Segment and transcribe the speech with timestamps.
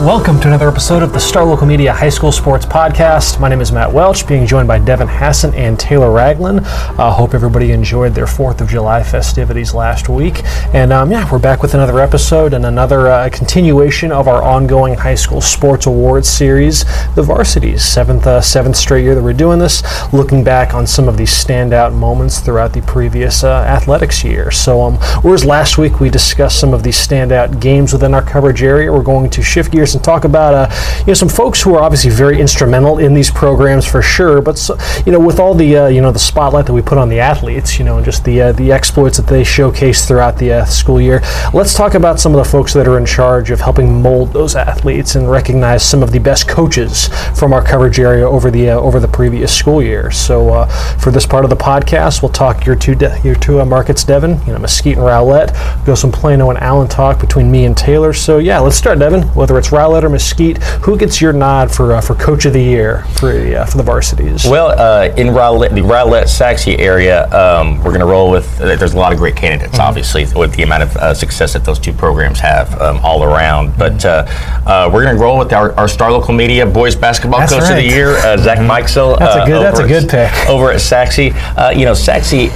[0.00, 3.40] Welcome to another episode of the Star Local Media High School Sports Podcast.
[3.40, 6.60] My name is Matt Welch, being joined by Devin Hassan and Taylor Ragland.
[6.66, 10.44] I uh, hope everybody enjoyed their 4th of July festivities last week.
[10.74, 14.92] And um, yeah, we're back with another episode and another uh, continuation of our ongoing
[14.92, 17.82] high school sports awards series, the Varsities.
[17.82, 21.32] Seventh, uh, seventh straight year that we're doing this, looking back on some of these
[21.32, 24.50] standout moments throughout the previous uh, athletics year.
[24.50, 28.62] So, um, whereas last week we discussed some of these standout games within our coverage
[28.62, 31.74] area, we're going to shift gears and talk about uh, you know some folks who
[31.74, 34.40] are obviously very instrumental in these programs for sure.
[34.40, 36.98] But so, you know, with all the uh, you know the spotlight that we put
[36.98, 40.38] on the athletes, you know, and just the uh, the exploits that they showcase throughout
[40.38, 41.20] the uh, school year,
[41.52, 44.54] let's talk about some of the folks that are in charge of helping mold those
[44.56, 48.78] athletes and recognize some of the best coaches from our coverage area over the uh,
[48.78, 50.10] over the previous school year.
[50.10, 50.66] So uh,
[50.98, 54.40] for this part of the podcast, we'll talk your two de- your two markets, Devin,
[54.46, 55.54] you know, Mesquite and Rowlett.
[55.84, 58.12] Go some Plano and Allen talk between me and Taylor.
[58.12, 59.22] So yeah, let's start, Devin.
[59.34, 62.62] Whether it's Rowlett or Mesquite, who gets your nod for uh, for Coach of the
[62.62, 64.46] Year for uh, for the varsities?
[64.46, 68.58] Well, uh, in Rowlett, the Rowlett Sachse area, um, we're going to roll with.
[68.58, 69.82] Uh, there's a lot of great candidates, mm-hmm.
[69.82, 73.76] obviously, with the amount of uh, success that those two programs have um, all around.
[73.76, 77.52] But uh, we're going to roll with our, our, star local media boys basketball that's
[77.52, 77.72] coach right.
[77.72, 78.66] of the year, Zach mm-hmm.
[78.66, 79.16] Meixel.
[79.18, 79.62] That's a good.
[79.62, 80.48] that's a good pick.
[80.48, 82.50] Over at Sachse, you know, Sachse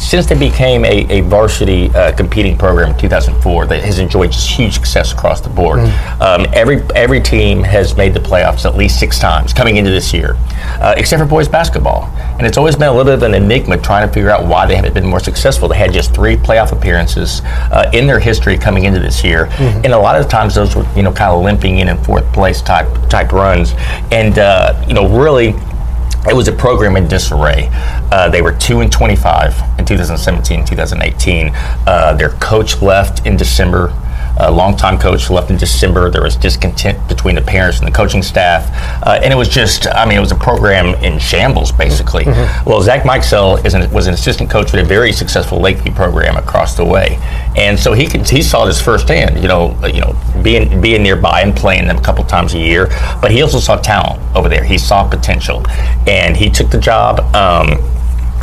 [0.00, 4.74] since they became a, a varsity competing program in 2004, that has enjoyed just huge
[4.74, 5.80] success across the board.
[5.80, 6.22] Mm-hmm.
[6.22, 10.12] Um, every every team has made the playoffs at least six times coming into this
[10.12, 10.36] year,
[10.80, 12.04] uh, except for boys basketball.
[12.38, 14.66] And it's always been a little bit of an enigma trying to figure out why
[14.66, 15.68] they haven't been more successful.
[15.68, 19.84] They had just three playoff appearances uh, in their history coming into this year, mm-hmm.
[19.84, 22.30] and a lot of times those were you know kind of limping in in fourth
[22.32, 23.72] place type type runs,
[24.10, 25.54] and uh, you know really
[26.28, 27.68] it was a program in disarray.
[28.12, 31.50] Uh, they were 2 and 25 in 2017, 2018.
[31.54, 33.88] Uh, their coach left in December
[34.38, 36.10] a longtime coach left in December.
[36.10, 38.68] There was discontent between the parents and the coaching staff,
[39.06, 42.24] uh, and it was just, I mean, it was a program in shambles, basically.
[42.24, 42.68] Mm-hmm.
[42.68, 46.36] Well, Zach Meixel is an, was an assistant coach with a very successful Lakeview program
[46.36, 47.18] across the way,
[47.56, 49.40] and so he could, he saw this firsthand.
[49.40, 52.86] You know, you know, being being nearby and playing them a couple times a year,
[53.20, 54.64] but he also saw talent over there.
[54.64, 55.64] He saw potential,
[56.06, 57.20] and he took the job.
[57.34, 57.78] Um,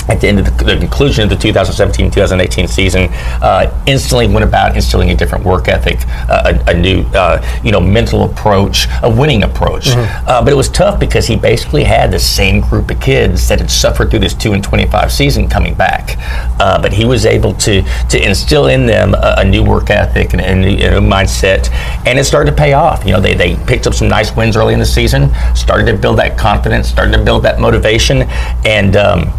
[0.10, 3.08] at the end of the, the conclusion of the 2017-2018 season,
[3.42, 6.00] uh, instantly went about instilling a different work ethic,
[6.30, 9.88] uh, a, a, new, uh, you know, mental approach, a winning approach.
[9.88, 10.28] Mm-hmm.
[10.28, 13.60] Uh, but it was tough because he basically had the same group of kids that
[13.60, 16.18] had suffered through this two and 25 season coming back.
[16.60, 20.34] Uh, but he was able to to instill in them a, a new work ethic
[20.34, 21.72] and a new, a new, mindset,
[22.06, 23.06] and it started to pay off.
[23.06, 25.98] You know, they they picked up some nice wins early in the season, started to
[25.98, 28.24] build that confidence, started to build that motivation,
[28.66, 28.96] and.
[28.96, 29.34] Um,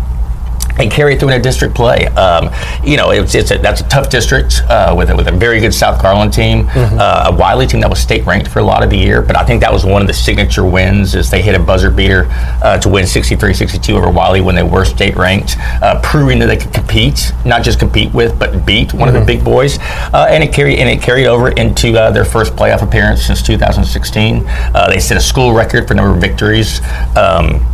[0.78, 2.06] and carry it through in a district play.
[2.08, 2.50] Um,
[2.84, 5.60] you know, it's, it's a, that's a tough district uh, with, a, with a very
[5.60, 6.98] good South Garland team, mm-hmm.
[6.98, 9.22] uh, a Wylie team that was state ranked for a lot of the year.
[9.22, 11.90] But I think that was one of the signature wins is they hit a buzzer
[11.90, 12.26] beater
[12.62, 16.56] uh, to win 63-62 over Wylie when they were state ranked, uh, proving that they
[16.56, 19.08] could compete, not just compete with, but beat one mm-hmm.
[19.08, 19.26] of the mm-hmm.
[19.26, 19.78] big boys.
[20.12, 23.42] Uh, and it carried and it carried over into uh, their first playoff appearance since
[23.42, 24.44] 2016.
[24.88, 26.80] they set a school record for number of victories.
[27.16, 27.64] Um,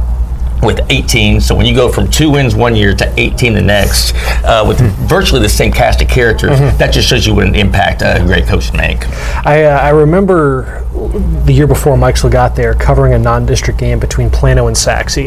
[0.62, 1.40] with 18.
[1.40, 4.14] So when you go from two wins one year to 18 the next,
[4.44, 5.06] uh, with mm-hmm.
[5.06, 6.76] virtually the same cast of characters, mm-hmm.
[6.78, 9.08] that just shows you what an impact a great coach can make.
[9.46, 10.85] I, uh, I remember
[11.44, 15.18] the year before Meixel got there, covering a non-district game between Plano and Sachse,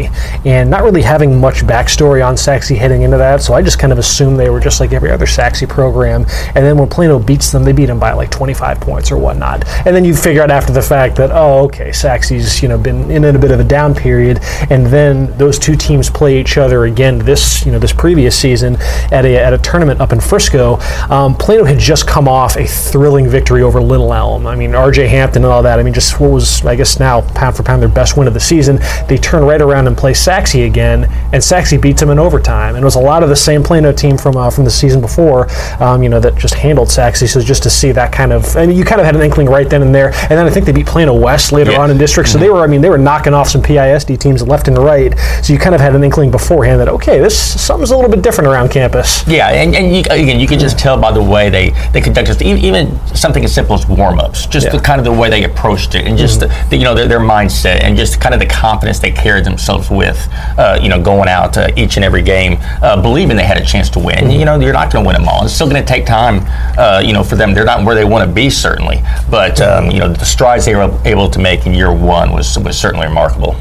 [0.46, 3.42] and not really having much backstory on Sachse heading into that.
[3.42, 6.26] So I just kind of assumed they were just like every other Sachse program.
[6.56, 9.68] And then when Plano beats them, they beat them by like 25 points or whatnot.
[9.86, 13.10] And then you figure out after the fact that oh, okay, Sachse's you know been
[13.10, 14.40] in a bit of a down period,
[14.70, 18.78] and then those two teams play each other again this you know this previous season
[19.12, 20.80] at a at a tournament up in Frisco.
[21.10, 24.46] Um, Plano had just come off a thrilling victory over Little Elm.
[24.48, 25.08] I mean, R.J.
[25.08, 25.80] Hampton and all that that.
[25.80, 28.34] I mean, just what was I guess now pound for pound their best win of
[28.34, 28.80] the season.
[29.08, 32.76] They turn right around and play Sachse again, and Sachse beats them in overtime.
[32.76, 35.00] And it was a lot of the same Plano team from uh, from the season
[35.02, 35.48] before,
[35.80, 37.32] um, you know, that just handled Sachse.
[37.32, 39.48] So just to see that kind of, I mean, you kind of had an inkling
[39.48, 40.08] right then and there.
[40.08, 41.82] And then I think they beat Plano West later Yeah.
[41.82, 42.30] on in district.
[42.30, 45.14] So they were, I mean, they were knocking off some PISD teams left and right.
[45.44, 48.22] So you kind of had an inkling beforehand that okay, this something's a little bit
[48.24, 49.28] different around campus.
[49.28, 52.28] Yeah, and, and you, again, you can just tell by the way they, they conduct
[52.28, 54.72] just even, even something as simple as warm ups, just Yeah.
[54.74, 57.08] the kind of the way they approached it, and just the, the, you know their,
[57.08, 61.02] their mindset, and just kind of the confidence they carried themselves with, uh, you know,
[61.02, 64.30] going out uh, each and every game, uh, believing they had a chance to win.
[64.30, 65.46] You know, you're not going to win them all.
[65.46, 66.42] It's still going to take time,
[66.78, 67.54] uh, you know, for them.
[67.54, 70.76] They're not where they want to be certainly, but um, you know the strides they
[70.76, 73.56] were able to make in year one was was certainly remarkable.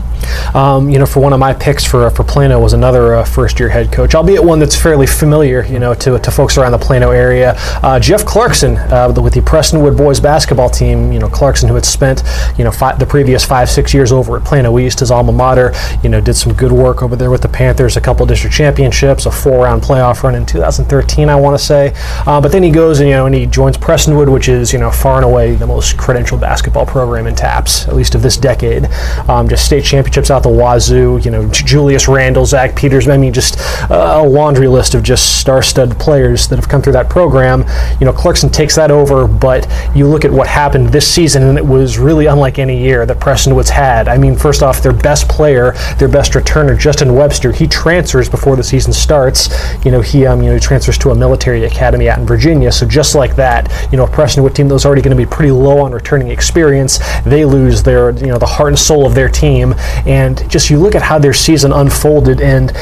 [0.55, 3.59] Um, you know, for one of my picks for for Plano was another uh, first
[3.59, 6.79] year head coach, albeit one that's fairly familiar, you know, to, to folks around the
[6.79, 7.55] Plano area.
[7.83, 11.13] Uh, Jeff Clarkson uh, with the Prestonwood boys basketball team.
[11.13, 12.23] You know, Clarkson who had spent
[12.57, 15.73] you know fi- the previous five six years over at Plano East, his alma mater.
[16.03, 19.27] You know, did some good work over there with the Panthers, a couple district championships,
[19.27, 21.93] a four round playoff run in 2013, I want to say.
[22.27, 24.79] Uh, but then he goes and you know and he joins Prestonwood, which is you
[24.79, 28.37] know far and away the most credentialed basketball program in TAPPS, at least of this
[28.37, 28.87] decade.
[29.29, 31.19] Um, just state championships out the wazoo.
[31.23, 33.09] You know, Julius Randle, Zach Peters.
[33.09, 33.57] I mean, just
[33.91, 37.65] a laundry list of just star-stud players that have come through that program.
[38.01, 41.59] You know, Clarkson takes that over, but you look at what happened this season, and
[41.59, 44.09] it was really unlike any year that Prestonwood's had.
[44.09, 48.57] I mean, first off, their best player, their best returner, Justin Webster, he transfers before
[48.57, 49.49] the season starts.
[49.85, 52.73] You know, he um, you know transfers to a military academy out in Virginia.
[52.73, 55.29] So just like that, you know, a Prestonwood team that was already going to be
[55.29, 59.15] pretty low on returning experience, they lose their you know the heart and soul of
[59.15, 59.75] their team,
[60.07, 62.73] and just you look at how their season unfolded, and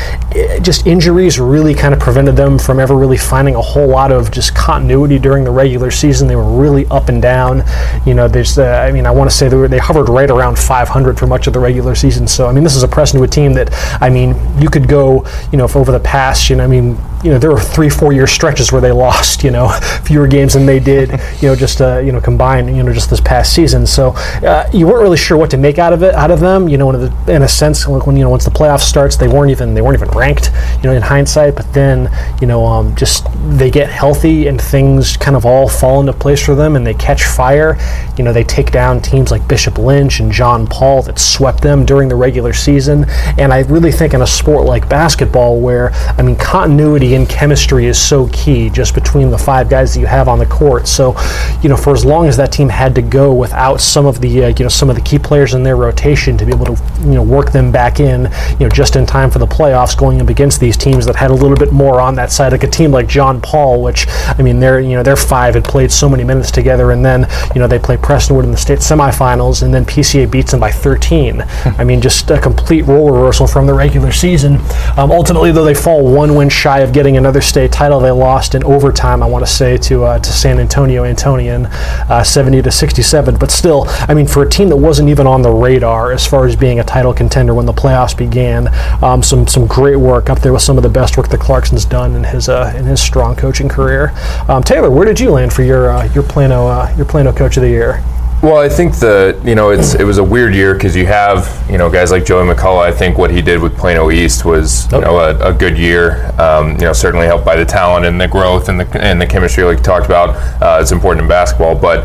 [0.63, 4.31] just injuries really kind of prevented them from ever really finding a whole lot of
[4.31, 6.29] just continuity during the regular season.
[6.29, 7.65] They were really up and down.
[8.05, 10.31] You know, there's uh, I mean, I want to say they were they hovered right
[10.31, 12.27] around 500 for much of the regular season.
[12.27, 13.71] So I mean, this is a Prestonwood team that
[14.01, 16.97] I mean, you could go you know over the past you know I mean
[17.27, 19.69] you know there were three four year stretches where they lost you know
[20.05, 23.11] fewer games than they did you know just uh, you know combined you know just
[23.11, 23.85] this past season.
[23.85, 24.11] So
[24.47, 26.79] uh, you weren't really sure what to make out of it out of them you
[26.79, 29.27] know in a, in a sense like when you know once the playoff starts they
[29.27, 31.57] weren't even they weren't even ranked you know in hindsight.
[31.57, 32.09] But then
[32.41, 33.27] you know um, just
[33.59, 36.95] they get healthy and things kind of all fall into place for them and they
[36.95, 37.77] catch fire.
[38.17, 41.85] You know they take down teams like Bishop Lynch and John Paul that swept them
[41.85, 43.05] during the regular season.
[43.37, 47.87] And I really think in a sport like basketball where I mean continuity and chemistry
[47.87, 50.87] is so key just between the five guys that you have on the court.
[50.87, 51.17] So,
[51.63, 54.45] you know, for as long as that team had to go without some of the
[54.45, 56.83] uh, you know some of the key players in their rotation to be able to
[57.01, 60.21] you know work them back in, you know, just in time for the playoffs, going
[60.21, 62.69] up against these teams that had a little bit more on that side, like a
[62.69, 66.09] team like John Paul, which I mean, they're you know their five had played so
[66.09, 69.73] many minutes together, and then you know they play Prestonwood in the state semifinals, and
[69.73, 71.43] then PCA beats them by 13.
[71.65, 74.59] I mean, just a complete role reversal from the regular season.
[74.97, 78.01] Um, ultimately, though, they fall one win shy of getting another state title.
[78.01, 81.67] They lost in overtime, I want to say, to uh, to San Antonio Antonian,
[82.09, 83.37] uh, 70 to 67.
[83.37, 86.47] But still, I mean, for a team that wasn't even on the radar as far
[86.47, 88.69] as being a title contender when the playoffs began,
[89.05, 91.85] um, some some great work up there with some of the best work that Clarkson's
[91.85, 94.15] done in his uh, in his strong coaching career.
[94.49, 97.59] Um, Taylor, where did you land for your uh, your Plano uh, your Plano Coach
[97.59, 98.03] of the Year?
[98.43, 101.67] Well, I think the you know it's it was a weird year because you have
[101.71, 102.83] you know guys like Joey McCullough.
[102.83, 106.31] I think what he did with Plano East was you know a, a good year.
[106.39, 109.27] Um, you know certainly helped by the talent and the growth and the and the
[109.27, 110.31] chemistry like you talked about.
[110.63, 112.05] Uh, it's important in basketball, but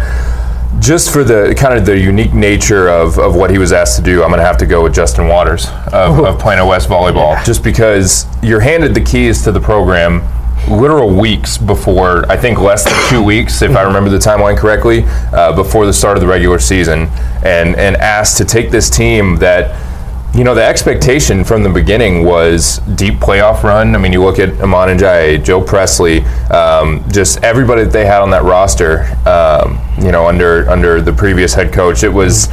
[0.80, 4.02] just for the kind of the unique nature of, of what he was asked to
[4.02, 7.44] do, I'm going to have to go with Justin Waters of, of Plano West Volleyball,
[7.46, 10.22] just because you're handed the keys to the program
[10.70, 15.04] literal weeks before, I think less than two weeks, if I remember the timeline correctly,
[15.34, 17.08] uh, before the start of the regular season,
[17.44, 19.90] and and asked to take this team that.
[20.34, 23.96] You know, the expectation from the beginning was deep playoff run.
[23.96, 28.06] I mean, you look at Amon and Jai, Joe Presley, um, just everybody that they
[28.06, 29.14] had on that roster.
[29.28, 32.48] Um, you know, under under the previous head coach, it was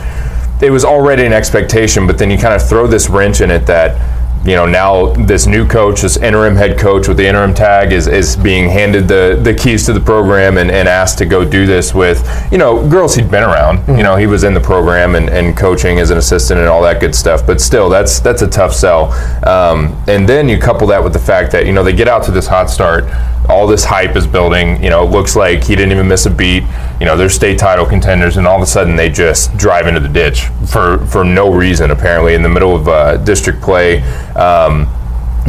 [0.60, 2.04] it was already an expectation.
[2.04, 5.46] But then you kind of throw this wrench in it that you know now this
[5.46, 9.38] new coach, this interim head coach with the interim tag, is, is being handed the,
[9.42, 12.88] the keys to the program and, and asked to go do this with you know
[12.88, 13.86] girls he'd been around.
[13.88, 16.82] You know he was in the program and, and coaching as an assistant and all
[16.82, 17.46] that good stuff.
[17.46, 19.12] But still, that's that's a tough sell.
[19.46, 22.22] Um, and then you couple that with the fact that you know they get out
[22.24, 23.04] to this hot start.
[23.48, 24.82] All this hype is building.
[24.82, 26.64] You know, it looks like he didn't even miss a beat.
[27.00, 30.00] You know, they're state title contenders, and all of a sudden they just drive into
[30.00, 34.02] the ditch for for no reason apparently in the middle of uh, district play.
[34.34, 34.92] Um,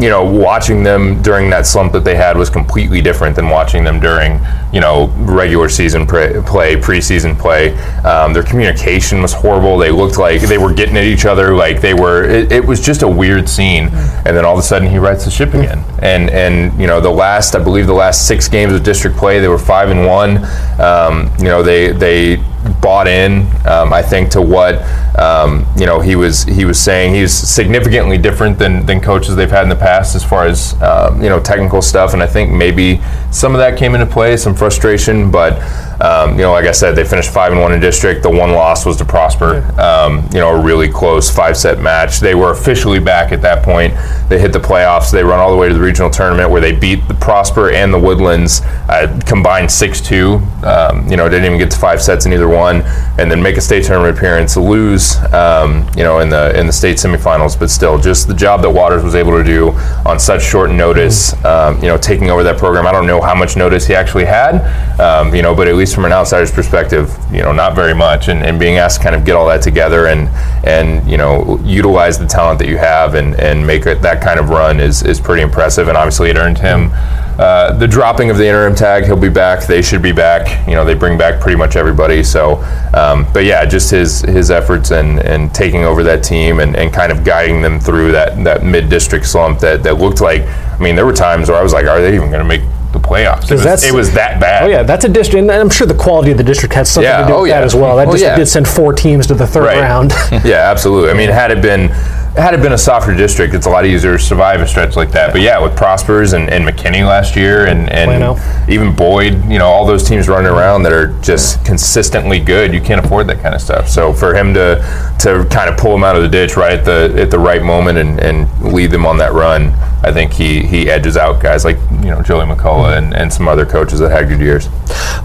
[0.01, 3.83] you know, watching them during that slump that they had was completely different than watching
[3.83, 4.39] them during,
[4.71, 7.73] you know, regular season pre- play, preseason play.
[8.03, 9.77] Um, their communication was horrible.
[9.77, 12.23] They looked like they were getting at each other, like they were.
[12.23, 13.89] It, it, was just a weird scene.
[14.25, 15.83] And then all of a sudden, he writes the ship again.
[16.01, 19.39] And and you know, the last, I believe, the last six games of district play,
[19.39, 20.37] they were five and one.
[20.79, 22.37] Um, you know, they they
[22.81, 23.41] bought in.
[23.67, 24.81] Um, I think to what
[25.17, 27.13] um, you know he was he was saying.
[27.13, 31.21] He's significantly different than, than coaches they've had in the past as far as um,
[31.21, 32.13] you know technical stuff.
[32.13, 33.01] And I think maybe
[33.31, 35.31] some of that came into play, some frustration.
[35.31, 35.59] But
[36.01, 38.23] um, you know, like I said, they finished five and one in district.
[38.23, 39.57] The one loss was to Prosper.
[39.79, 42.19] Um, you know, a really close five set match.
[42.19, 43.93] They were officially back at that point.
[44.29, 45.11] They hit the playoffs.
[45.11, 47.93] They run all the way to the regional tournament where they beat the Prosper and
[47.93, 50.41] the Woodlands uh, combined six two.
[50.63, 52.81] Um, you know, didn't even get to five sets in either one,
[53.17, 56.73] and then make a state tournament appearance, lose, um, you know, in the in the
[56.73, 57.59] state semifinals.
[57.59, 59.71] But still, just the job that Waters was able to do
[60.05, 62.87] on such short notice, um, you know, taking over that program.
[62.87, 64.61] I don't know how much notice he actually had,
[64.99, 68.27] um, you know, but at least from an outsider's perspective, you know, not very much.
[68.27, 70.29] And, and being asked to kind of get all that together and
[70.65, 74.39] and you know utilize the talent that you have and and make it, that kind
[74.39, 75.87] of run is is pretty impressive.
[75.87, 76.91] And obviously, it earned him.
[77.39, 79.65] Uh, the dropping of the interim tag, he'll be back.
[79.65, 80.67] They should be back.
[80.67, 82.21] You know, they bring back pretty much everybody.
[82.21, 82.57] So,
[82.93, 86.91] um, but yeah, just his his efforts and, and taking over that team and, and
[86.91, 90.41] kind of guiding them through that that mid district slump that, that looked like.
[90.41, 92.61] I mean, there were times where I was like, are they even going to make
[92.91, 93.51] the playoffs?
[93.51, 94.63] It was, it was, that bad.
[94.63, 97.09] Oh yeah, that's a district, and I'm sure the quality of the district had something
[97.09, 97.21] yeah.
[97.21, 97.59] to do oh, with yeah.
[97.59, 97.95] that as well.
[97.95, 98.37] That oh, district yeah.
[98.37, 99.79] did send four teams to the third right.
[99.79, 100.11] round.
[100.43, 101.11] yeah, absolutely.
[101.11, 101.89] I mean, had it been
[102.35, 105.11] had it been a softer district, it's a lot easier to survive a stretch like
[105.11, 105.31] that.
[105.31, 109.67] But yeah, with Prospers and, and McKinney last year, and, and even Boyd, you know,
[109.67, 113.55] all those teams running around that are just consistently good, you can't afford that kind
[113.55, 113.89] of stuff.
[113.89, 114.79] So for him to
[115.19, 117.61] to kind of pull them out of the ditch right at the at the right
[117.61, 121.65] moment and, and lead them on that run, I think he he edges out guys
[121.65, 124.69] like you know Joey McCullough and, and some other coaches that had good years.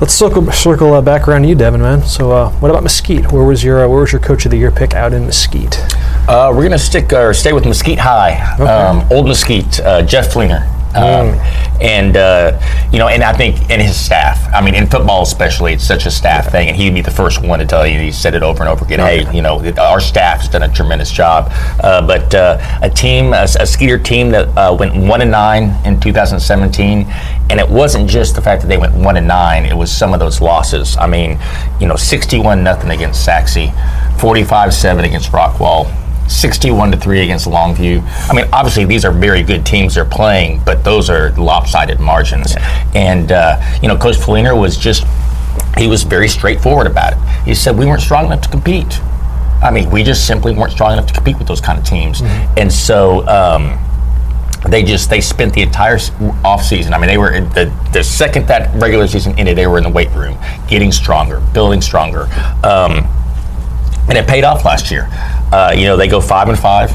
[0.01, 2.03] Let's circle circle uh, back around to you, Devin, man.
[2.03, 3.31] So uh, what about Mesquite?
[3.31, 5.79] Where was your uh, where was your coach of the year pick out in Mesquite?
[6.27, 8.71] Uh, we're gonna stick or stay with Mesquite High, okay.
[8.71, 10.71] um, Old Mesquite, uh, Jeff Fleener.
[10.95, 11.83] Um, mm.
[11.83, 12.61] And uh,
[12.93, 14.39] you know, and I think and his staff.
[14.55, 16.51] I mean, in football especially, it's such a staff yeah.
[16.51, 17.99] thing, and he'd be the first one to tell you.
[17.99, 19.01] He said it over and over again.
[19.01, 19.25] Okay.
[19.25, 21.49] Hey, you know, our staff has done a tremendous job.
[21.83, 25.75] Uh, but uh, a team, a, a, Skeeter team that uh, went one and nine
[25.85, 27.07] in 2017,
[27.51, 29.65] and it wasn't just the fact that they went one and nine.
[29.65, 30.97] It was some of those losses.
[30.97, 31.41] I mean,
[31.81, 33.73] you know, 61 nothing against Sachse,
[34.21, 36.04] 45 seven against Rockwall.
[36.29, 38.03] 61 to 3 against Longview.
[38.29, 42.55] I mean, obviously, these are very good teams they're playing, but those are lopsided margins.
[42.55, 42.93] Yeah.
[42.95, 45.05] And, uh, you know, Coach Fleener was just,
[45.77, 47.19] he was very straightforward about it.
[47.45, 49.01] He said, We weren't strong enough to compete.
[49.63, 52.21] I mean, we just simply weren't strong enough to compete with those kind of teams.
[52.21, 52.59] Mm-hmm.
[52.59, 53.79] And so, um,
[54.69, 55.99] they just they spent the entire
[56.43, 56.95] off season.
[56.95, 59.91] I mean, they were the the second that regular season ended, they were in the
[59.91, 60.39] weight room,
[60.69, 62.29] getting stronger, building stronger.
[62.63, 63.07] Um,
[64.09, 65.09] and it paid off last year.
[65.53, 66.91] Uh, you know, they go five and five.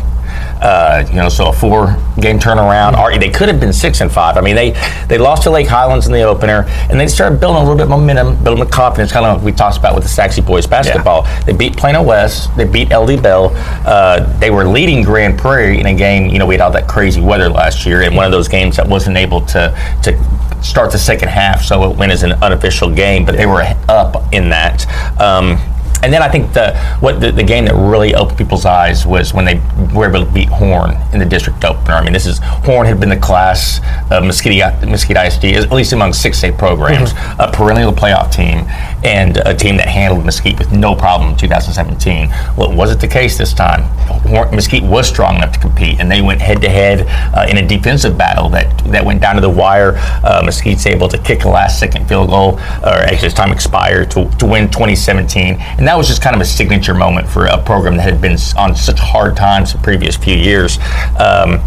[0.61, 2.93] Uh, you know, so a four-game turnaround.
[2.93, 3.19] Mm-hmm.
[3.19, 4.35] They could have been six and five.
[4.35, 4.71] I mean, they
[5.07, 7.83] they lost to Lake Highlands in the opener, and they started building a little bit
[7.83, 10.67] of momentum, building the confidence, kind of like we talked about with the Sachse boys
[10.67, 11.23] basketball.
[11.23, 11.43] Yeah.
[11.43, 12.55] They beat Plano West.
[12.57, 13.51] They beat LD Bell.
[13.85, 16.29] Uh, they were leading Grand Prairie in a game.
[16.29, 18.75] You know, we had all that crazy weather last year, and one of those games
[18.75, 19.73] that wasn't able to
[20.03, 23.25] to start the second half, so it went as an unofficial game.
[23.25, 24.85] But they were up in that.
[25.19, 25.57] Um,
[26.03, 29.33] and then I think the what the, the, game that really opened people's eyes was
[29.33, 29.59] when they
[29.93, 31.95] were able to beat Horn in the district opener.
[31.95, 33.79] I mean, this is Horn had been the class
[34.11, 37.41] of Mesquite, Mesquite ISD, at least among six state programs, mm-hmm.
[37.41, 38.65] a perennial playoff team,
[39.03, 42.29] and a team that handled Mesquite with no problem in 2017.
[42.55, 43.81] Well, wasn't the case this time.
[44.27, 47.01] Horn, Mesquite was strong enough to compete, and they went head to head
[47.49, 49.93] in a defensive battle that that went down to the wire.
[50.23, 54.29] Uh, Mesquite's able to kick a last second field goal, or actually, time expired to,
[54.37, 55.55] to win 2017.
[55.55, 58.37] And that was just kind of a signature moment for a program that had been
[58.55, 60.77] on such hard times the previous few years.
[61.17, 61.59] Um,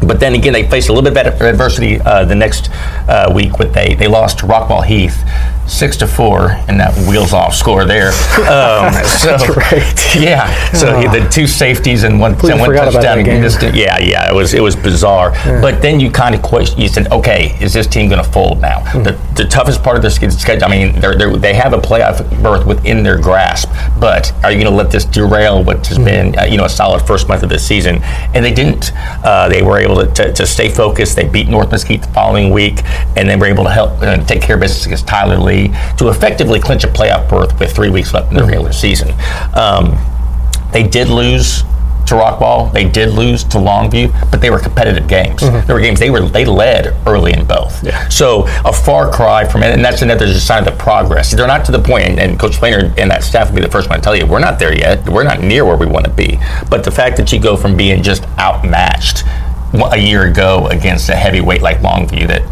[0.00, 3.58] but then again, they faced a little bit of adversity uh, the next uh, week.
[3.58, 5.22] With they they lost to Rockwall Heath
[5.66, 8.12] six to four and that wheels off score there.
[8.46, 10.14] Um, so, That's right.
[10.16, 10.72] Yeah.
[10.72, 11.12] So oh.
[11.12, 13.24] the two safeties and one, and one touchdown.
[13.74, 14.30] yeah, yeah.
[14.30, 15.32] It was it was bizarre.
[15.32, 15.60] Yeah.
[15.60, 16.80] But then you kind of question.
[16.80, 18.80] You said, okay, is this team going to fold now?
[18.80, 19.02] Mm-hmm.
[19.02, 20.64] The, the toughest part of their schedule.
[20.64, 23.70] I mean, they're, they're, they have a playoff berth within their grasp.
[23.98, 26.04] But are you going to let this derail what has mm-hmm.
[26.04, 28.02] been uh, you know a solid first month of the season?
[28.32, 28.92] And they didn't.
[29.24, 31.16] Uh, they were able to, to, to, stay focused.
[31.16, 32.82] They beat North Mesquite the following week,
[33.16, 35.55] and they were able to help uh, take care of business against Tyler Lee
[35.98, 38.50] to effectively clinch a playoff berth with three weeks left in the mm-hmm.
[38.50, 39.10] regular season.
[39.54, 39.96] Um,
[40.72, 41.62] they did lose
[42.06, 42.72] to Rockwall.
[42.72, 45.42] They did lose to Longview, but they were competitive games.
[45.42, 45.66] Mm-hmm.
[45.66, 47.82] There were games they were they led early in both.
[47.82, 48.08] Yeah.
[48.08, 51.32] So a far cry from it, and that's another sign of the progress.
[51.32, 53.70] They're not to the point, and, and Coach Fleener and that staff will be the
[53.70, 55.08] first one to tell you we're not there yet.
[55.08, 56.38] We're not near where we want to be.
[56.70, 59.24] But the fact that you go from being just outmatched
[59.74, 62.42] a year ago against a heavyweight like Longview that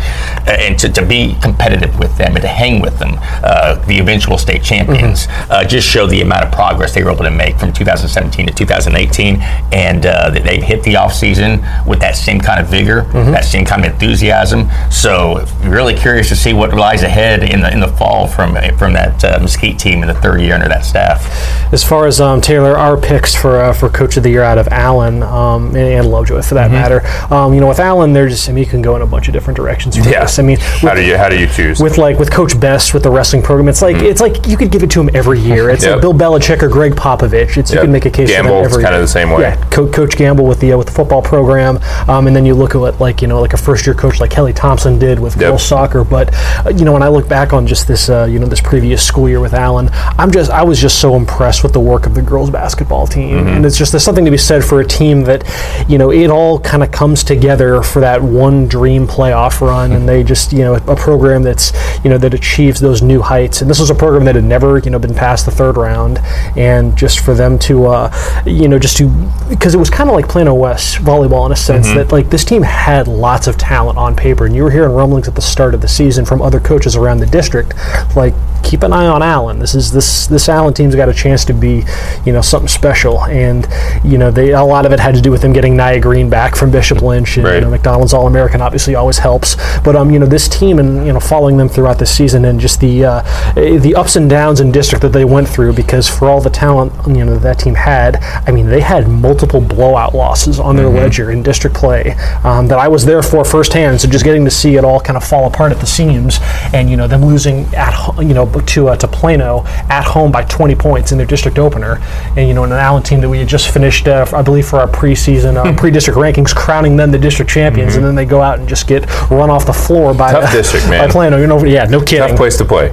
[0.47, 3.99] uh, and to, to be competitive with them and to hang with them uh, the
[3.99, 5.53] eventual state champions mm-hmm.
[5.53, 8.53] uh, just show the amount of progress they were able to make from 2017 to
[8.53, 9.41] 2018
[9.73, 13.31] and uh, they've hit the off season with that same kind of vigor mm-hmm.
[13.31, 17.73] that same kind of enthusiasm so really curious to see what lies ahead in the
[17.73, 20.85] in the fall from from that uh, Mesquite team in the third year under that
[20.85, 21.25] staff
[21.73, 24.59] as far as um, Taylor our picks for uh, for coach of the year out
[24.59, 26.75] of Allen um, and, and Lovejoy for that mm-hmm.
[26.75, 29.29] matter um, you know, with Allen, there's I mean, you can go in a bunch
[29.29, 29.97] of different directions.
[29.97, 30.05] Yes.
[30.05, 30.39] This.
[30.39, 31.81] I mean, with, how do you how do you choose?
[31.81, 34.03] With like with Coach Best with the wrestling program, it's like mm.
[34.03, 35.71] it's like you could give it to him every year.
[35.71, 35.95] It's yep.
[35.95, 37.57] like Bill Belichick or Gregg Popovich.
[37.57, 37.75] It's yep.
[37.75, 39.43] you can make a case Gamble, for every kind of the same way.
[39.43, 42.55] Yeah, Co- Coach Gamble with the uh, with the football program, um, and then you
[42.55, 45.19] look at what like you know like a first year coach like Kelly Thompson did
[45.19, 45.51] with yep.
[45.51, 46.05] girls soccer.
[46.05, 46.35] But
[46.65, 49.07] uh, you know when I look back on just this uh, you know this previous
[49.07, 52.15] school year with Allen, I'm just I was just so impressed with the work of
[52.15, 53.49] the girls basketball team, mm-hmm.
[53.49, 55.45] and it's just there's something to be said for a team that
[55.89, 60.09] you know it all kind of comes together for that one dream playoff run, and
[60.09, 61.73] they just you know a program that's
[62.05, 63.61] you know that achieves those new heights.
[63.61, 66.19] And this was a program that had never you know been past the third round,
[66.57, 69.09] and just for them to uh, you know just to
[69.49, 71.99] because it was kind of like Plano West volleyball in a sense mm-hmm.
[71.99, 75.27] that like this team had lots of talent on paper, and you were hearing rumblings
[75.27, 77.75] at the start of the season from other coaches around the district,
[78.15, 79.59] like keep an eye on Allen.
[79.59, 81.83] This is this this Allen team's got a chance to be
[82.25, 83.67] you know something special, and
[84.05, 86.31] you know they a lot of it had to do with them getting Nia Green
[86.31, 87.55] back from Bishop Lynch and right.
[87.57, 89.57] you know, McDonald Donald's All American obviously always helps.
[89.81, 92.59] But um, you know, this team and you know, following them throughout the season and
[92.61, 93.23] just the uh,
[93.55, 96.93] the ups and downs in district that they went through, because for all the talent
[97.07, 100.97] you know that team had, I mean, they had multiple blowout losses on their mm-hmm.
[100.97, 104.01] ledger in district play um, that I was there for firsthand.
[104.01, 106.39] So just getting to see it all kind of fall apart at the seams,
[106.75, 110.45] and you know, them losing at you know to uh, to Plano at home by
[110.45, 111.99] 20 points in their district opener,
[112.37, 114.81] and you know, an Allen team that we had just finished, uh, I believe, for
[114.81, 117.99] our preseason uh, pre-district rankings, crowning them the district champions mm-hmm.
[117.99, 120.89] and then they go out and just get run off the floor by tough district
[120.91, 121.07] man.
[121.07, 122.27] By Plano, you know, yeah, no kidding.
[122.27, 122.91] Tough place to play.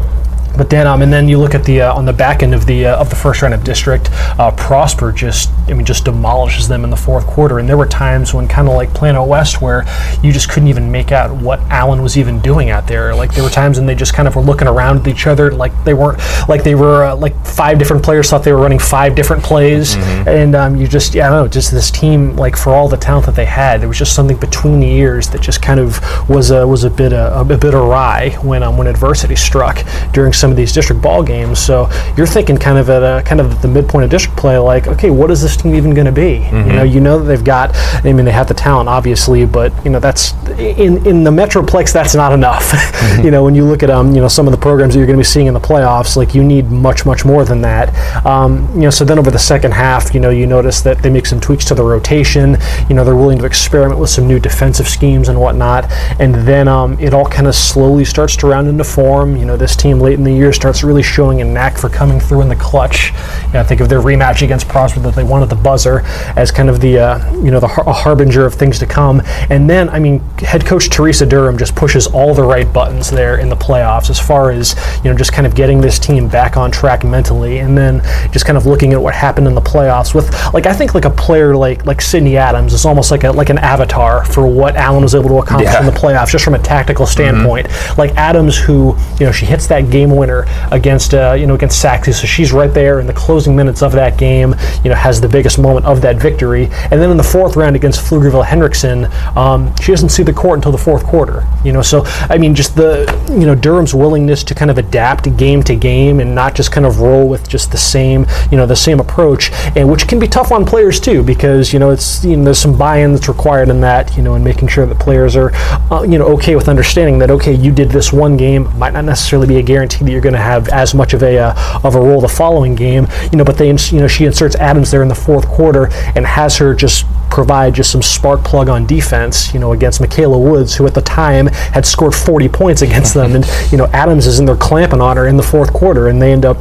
[0.57, 2.65] But then, um, and then you look at the uh, on the back end of
[2.65, 6.67] the uh, of the first round of district, uh, Prosper just I mean just demolishes
[6.67, 7.59] them in the fourth quarter.
[7.59, 9.85] And there were times when kind of like Plano West where
[10.21, 13.15] you just couldn't even make out what Allen was even doing out there.
[13.15, 15.51] Like there were times when they just kind of were looking around at each other,
[15.51, 18.79] like they weren't like they were uh, like five different players thought they were running
[18.79, 20.29] five different plays, mm-hmm.
[20.29, 22.97] and um, you just yeah I don't know just this team like for all the
[22.97, 25.99] talent that they had, there was just something between the ears that just kind of
[26.29, 30.33] was a was a bit a, a bit awry when um, when adversity struck during
[30.41, 31.59] some of these district ball games.
[31.59, 34.87] So you're thinking kind of at a kind of the midpoint of district play, like,
[34.87, 36.39] okay, what is this team even going to be?
[36.39, 36.69] Mm-hmm.
[36.69, 37.71] You know, you know that they've got.
[38.03, 41.93] I mean, they have the talent, obviously, but you know that's in in the metroplex.
[41.93, 42.71] That's not enough.
[42.71, 43.21] Mm-hmm.
[43.25, 45.07] you know, when you look at um, you know, some of the programs that you're
[45.07, 47.93] going to be seeing in the playoffs, like you need much much more than that.
[48.25, 51.09] Um, you know, so then over the second half, you know, you notice that they
[51.09, 52.57] make some tweaks to the rotation.
[52.89, 56.67] You know, they're willing to experiment with some new defensive schemes and whatnot, and then
[56.67, 59.35] um, it all kind of slowly starts to round into form.
[59.35, 62.19] You know, this team late in the year starts really showing a knack for coming
[62.19, 63.11] through in the clutch.
[63.47, 66.01] You know, I think of their rematch against Prosper that they won at the buzzer
[66.35, 69.21] as kind of the uh, you know the har- harbinger of things to come.
[69.49, 73.37] And then, I mean, head coach Teresa Durham just pushes all the right buttons there
[73.37, 76.57] in the playoffs as far as you know just kind of getting this team back
[76.57, 80.13] on track mentally, and then just kind of looking at what happened in the playoffs
[80.13, 83.31] with like I think like a player like like Sydney Adams is almost like a
[83.31, 85.79] like an avatar for what Allen was able to accomplish yeah.
[85.79, 87.67] in the playoffs just from a tactical standpoint.
[87.67, 87.99] Mm-hmm.
[87.99, 91.81] Like Adams, who you know she hits that game winner against uh, you know against
[91.81, 92.13] Sachse.
[92.21, 94.55] So she's right there in the closing minutes of that game.
[94.83, 96.65] You know has the biggest moment of that victory.
[96.91, 98.99] And then in the fourth round against Pflugerville Hendrickson,
[99.35, 101.45] um, she doesn't see the court until the fourth quarter.
[101.65, 102.93] You know, so I mean, just the
[103.31, 106.85] you know Durham's willingness to kind of adapt game to game and not just kind
[106.85, 110.27] of roll with just the same you know the same approach, and which can be
[110.27, 113.69] tough on players too because you know it's you know there's some buy-in that's required
[113.69, 115.51] in that you know and making sure that players are
[115.91, 119.05] uh, you know okay with understanding that okay you did this one game might not
[119.05, 121.99] necessarily be a guarantee you're going to have as much of a uh, of a
[121.99, 123.07] role the following game.
[123.31, 126.25] You know, but they you know she inserts Adams there in the fourth quarter and
[126.25, 130.75] has her just provide just some spark plug on defense, you know, against Michaela Woods,
[130.75, 133.35] who at the time had scored 40 points against them.
[133.35, 136.21] And, you know, Adams is in there clamping on her in the fourth quarter, and
[136.21, 136.57] they end up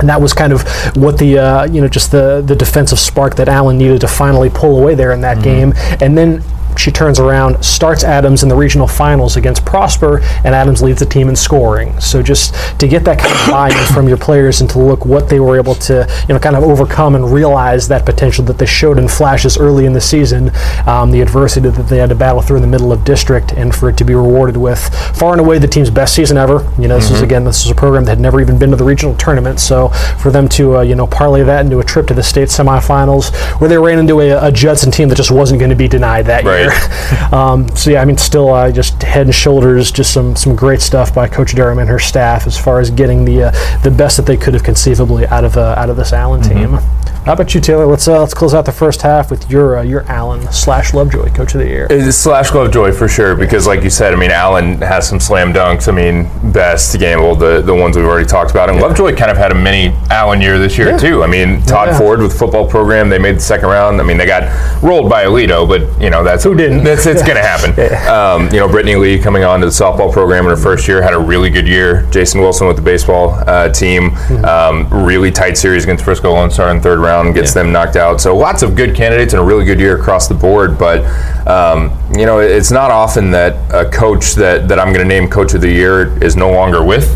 [0.00, 0.62] and that was kind of
[0.96, 4.48] what the uh, you know just the the defensive spark that Allen needed to finally
[4.48, 5.72] pull away there in that mm-hmm.
[5.72, 5.98] game.
[6.00, 6.44] And then
[6.78, 11.06] she turns around, starts Adams in the regional finals against Prosper, and Adams leads the
[11.06, 11.98] team in scoring.
[12.00, 15.28] So just to get that kind of buy-in from your players and to look what
[15.28, 18.66] they were able to, you know, kind of overcome and realize that potential that they
[18.66, 20.50] showed in flashes early in the season,
[20.86, 23.74] um, the adversity that they had to battle through in the middle of district, and
[23.74, 24.78] for it to be rewarded with
[25.16, 26.66] far and away the team's best season ever.
[26.78, 27.14] You know, this mm-hmm.
[27.14, 29.60] was again, this was a program that had never even been to the regional tournament.
[29.60, 29.88] So
[30.20, 33.34] for them to, uh, you know, parlay that into a trip to the state semifinals,
[33.60, 36.26] where they ran into a, a Judson team that just wasn't going to be denied
[36.26, 36.60] that right.
[36.60, 36.67] year.
[37.32, 40.80] um, so yeah, I mean, still uh, just head and shoulders, just some some great
[40.80, 44.16] stuff by Coach Durham and her staff as far as getting the uh, the best
[44.16, 46.76] that they could have conceivably out of uh, out of this Allen mm-hmm.
[46.76, 47.17] team.
[47.28, 47.84] How about you, Taylor?
[47.84, 51.28] Let's uh, let's close out the first half with your uh, your Allen slash Lovejoy
[51.34, 51.86] Coach of the Year.
[51.90, 55.52] It's slash Lovejoy for sure because, like you said, I mean Allen has some slam
[55.52, 55.88] dunks.
[55.88, 58.86] I mean, best gamble the the ones we've already talked about, and yeah.
[58.86, 60.96] Lovejoy kind of had a mini Allen year this year yeah.
[60.96, 61.22] too.
[61.22, 61.98] I mean, Todd yeah.
[61.98, 64.00] Ford with football program, they made the second round.
[64.00, 66.82] I mean, they got rolled by Aledo, but you know that's who didn't.
[66.82, 67.72] That's it's going to happen.
[68.08, 71.02] um, you know, Brittany Lee coming on to the softball program in her first year
[71.02, 72.08] had a really good year.
[72.10, 74.44] Jason Wilson with the baseball uh, team, mm-hmm.
[74.46, 78.20] um, really tight series against Frisco Lone Star in third round, gets them knocked out.
[78.20, 80.78] So lots of good candidates and a really good year across the board.
[80.78, 81.04] But
[81.46, 85.28] um, you know, it's not often that a coach that, that I'm going to name
[85.28, 87.06] coach of the year is no longer with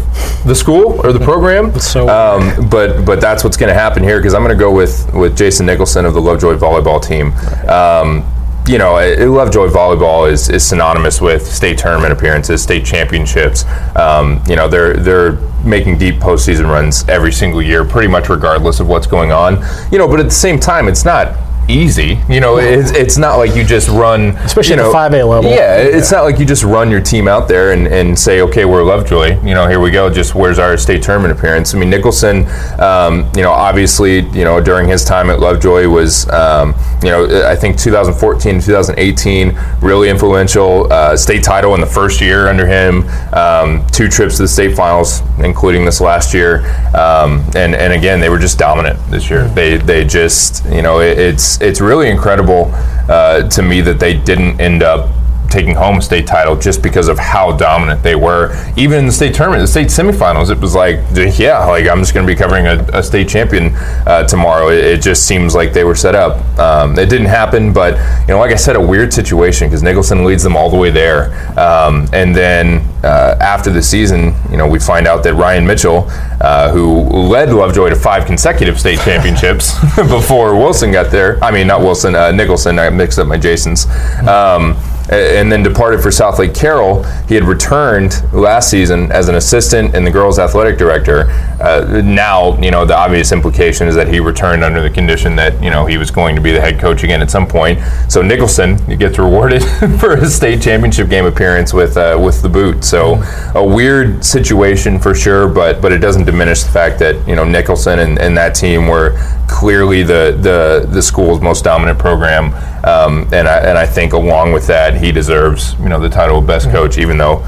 [0.45, 1.79] the school or the program.
[1.79, 4.73] So, um, but but that's what's going to happen here because I'm going to go
[4.73, 7.33] with with Jason Nicholson of the Lovejoy volleyball team.
[7.69, 8.25] Um,
[8.67, 13.65] you know, Lovejoy volleyball is, is synonymous with state tournament appearances, state championships.
[13.97, 15.33] Um, you know, they're they're
[15.65, 19.65] making deep postseason runs every single year, pretty much regardless of what's going on.
[19.91, 21.37] You know, but at the same time, it's not
[21.69, 22.19] easy.
[22.29, 25.29] You know, it's, it's not like you just run, especially you know, at the 5A
[25.29, 25.51] level.
[25.51, 28.65] Yeah, it's not like you just run your team out there and, and say, okay,
[28.65, 29.43] we're Lovejoy.
[29.43, 30.11] You know, here we go.
[30.11, 31.75] Just where's our state tournament appearance?
[31.75, 32.47] I mean, Nicholson,
[32.81, 37.47] um, you know, obviously, you know, during his time at Lovejoy was, um, you know,
[37.47, 40.93] I think 2014 2018, really influential.
[40.93, 44.77] Uh, state title in the first year under him, um, two trips to the state
[44.77, 46.67] finals, including this last year.
[46.97, 49.49] Um, and, and again, they were just dominant this year.
[49.49, 52.71] They, they just, you know, it, it's, it's really incredible
[53.09, 55.09] uh, to me that they didn't end up
[55.53, 58.53] taking home a state title just because of how dominant they were.
[58.77, 60.99] Even in the state tournament, the state semifinals, it was like,
[61.39, 63.73] yeah, like I'm just going to be covering a, a state champion
[64.07, 64.71] uh, tomorrow.
[64.71, 66.39] It, it, just seems like they were set up.
[66.59, 70.25] Um, it didn't happen, but you know, like I said, a weird situation because Nicholson
[70.25, 74.67] leads them all the way there, um, and then uh, after the season, you know,
[74.67, 76.07] we find out that Ryan Mitchell,
[76.41, 81.43] uh, who led Lovejoy to five consecutive state championships before Wilson got there.
[81.43, 82.79] I mean, not Wilson, uh, Nicholson.
[82.79, 83.87] I mixed up my Jasons.
[84.27, 84.77] Um,
[85.11, 87.03] and then departed for Southlake Carroll.
[87.29, 91.31] He had returned last season as an assistant and the girls' athletic director.
[91.61, 95.61] Uh, now, you know, the obvious implication is that he returned under the condition that
[95.63, 97.79] you know he was going to be the head coach again at some point.
[98.09, 99.63] So Nicholson gets rewarded
[100.01, 102.85] for his state championship game appearance with uh, with the boot.
[102.85, 103.23] So
[103.55, 107.45] a weird situation for sure, but but it doesn't diminish the fact that you know
[107.45, 109.17] Nicholson and, and that team were
[109.53, 112.55] clearly the the the school's most dominant program.
[112.85, 116.39] Um, and I and I think along with that, he deserves you know the title
[116.39, 117.47] of best coach, even though,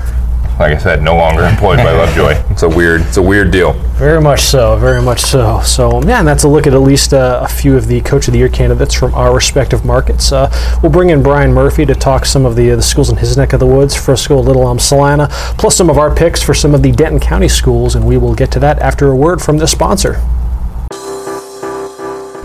[0.61, 2.35] like I said, no longer employed by Lovejoy.
[2.55, 3.73] It's a weird it's a weird deal.
[3.99, 5.61] Very much so, very much so.
[5.65, 8.29] So yeah, and that's a look at at least uh, a few of the coach
[8.29, 10.31] of the year candidates from our respective markets.
[10.31, 10.49] Uh,
[10.83, 13.37] we'll bring in Brian Murphy to talk some of the uh, the schools in his
[13.37, 16.75] neck of the woods, Frisco, Little Elm, Celina, plus some of our picks for some
[16.75, 19.59] of the Denton County schools, and we will get to that after a word from
[19.59, 20.21] the sponsor.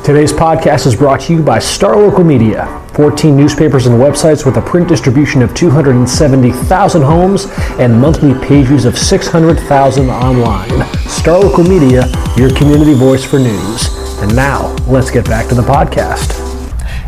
[0.04, 2.66] Today's podcast is brought to you by Star Local Media.
[2.96, 7.46] 14 newspapers and websites with a print distribution of 270,000 homes
[7.78, 10.88] and monthly page views of 600,000 online.
[11.08, 12.06] Star Local Media,
[12.38, 13.88] your community voice for news.
[14.22, 16.49] And now, let's get back to the podcast.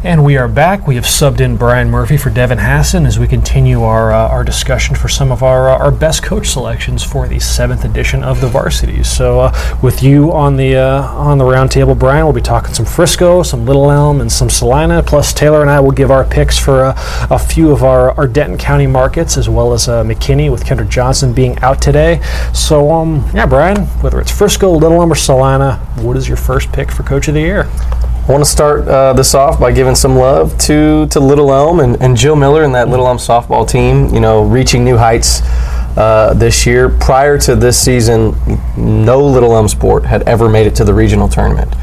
[0.04, 0.88] And we are back.
[0.88, 4.44] We have subbed in Brian Murphy for Devin Hassan as we continue our uh, our
[4.44, 8.42] discussion for some of our uh, our best coach selections for the seventh edition of
[8.42, 9.08] the Varsities.
[9.08, 12.84] So, uh, with you on the uh, on the roundtable, Brian, we'll be talking some
[12.84, 15.04] Frisco, some Little Elm, and some Celina.
[15.04, 18.28] Plus, Taylor and I will give our picks for uh, a few of our, our
[18.28, 22.24] Denton County markets, as well as uh, McKinney with Kendra Johnson being out today.
[22.56, 26.72] So, um, yeah, Brian, whether it's Frisco, Little Elm, or Celina, what is your first
[26.72, 27.70] pick for Coach of the Year?
[28.32, 31.82] I want to start uh, this off by giving some love to, to Little Elm
[31.82, 35.42] and, and Jill Miller and that Little Elm softball team, you know, reaching new heights
[35.98, 36.88] uh, this year.
[36.88, 38.34] Prior to this season,
[38.78, 41.76] no Little Elm sport had ever made it to the regional tournament.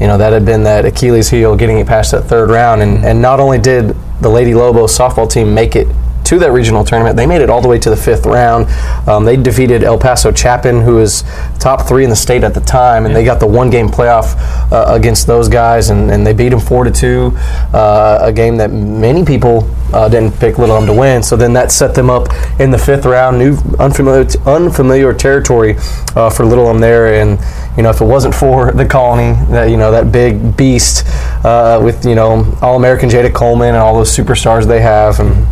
[0.00, 2.80] You know, that had been that Achilles heel getting it past that third round.
[2.80, 3.88] And, and not only did
[4.20, 5.88] the Lady Lobos softball team make it
[6.28, 7.16] to that regional tournament.
[7.16, 8.68] They made it all the way to the fifth round.
[9.08, 11.24] Um, they defeated El Paso Chapin, who was
[11.58, 14.34] top three in the state at the time, and they got the one game playoff
[14.70, 17.32] uh, against those guys, and, and they beat them four to two,
[17.72, 21.22] uh, a game that many people uh, didn't pick Little Elm to win.
[21.22, 22.28] So then that set them up
[22.60, 25.76] in the fifth round, new unfamiliar unfamiliar territory
[26.14, 27.38] uh, for Little Elm there, and
[27.76, 31.06] you know if it wasn't for the colony, that you know that big beast
[31.44, 35.46] uh, with you know All American Jada Coleman and all those superstars they have, and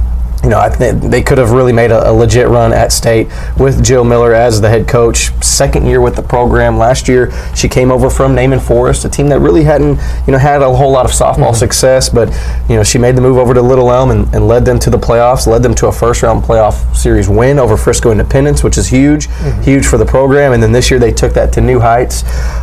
[0.47, 3.27] you know, I think they could have really made a, a, legit run at state
[3.59, 5.33] with Jill Miller as the head coach.
[5.43, 6.79] Second year with the program.
[6.79, 10.39] Last year, she came over from Naaman Forest, a team that really hadn't, you know,
[10.39, 11.57] had a whole lot of softball mm-hmm.
[11.57, 12.09] success.
[12.09, 12.29] But
[12.69, 14.89] you know, she made the move over to Little Elm and, and, led them to
[14.89, 15.49] the playoffs.
[15.49, 19.27] Led them to a first round playoff series win over Frisco Independence, which is huge,
[19.27, 19.63] mm-hmm.
[19.63, 20.53] huge for the program.
[20.53, 22.23] And then this year they took that to new heights,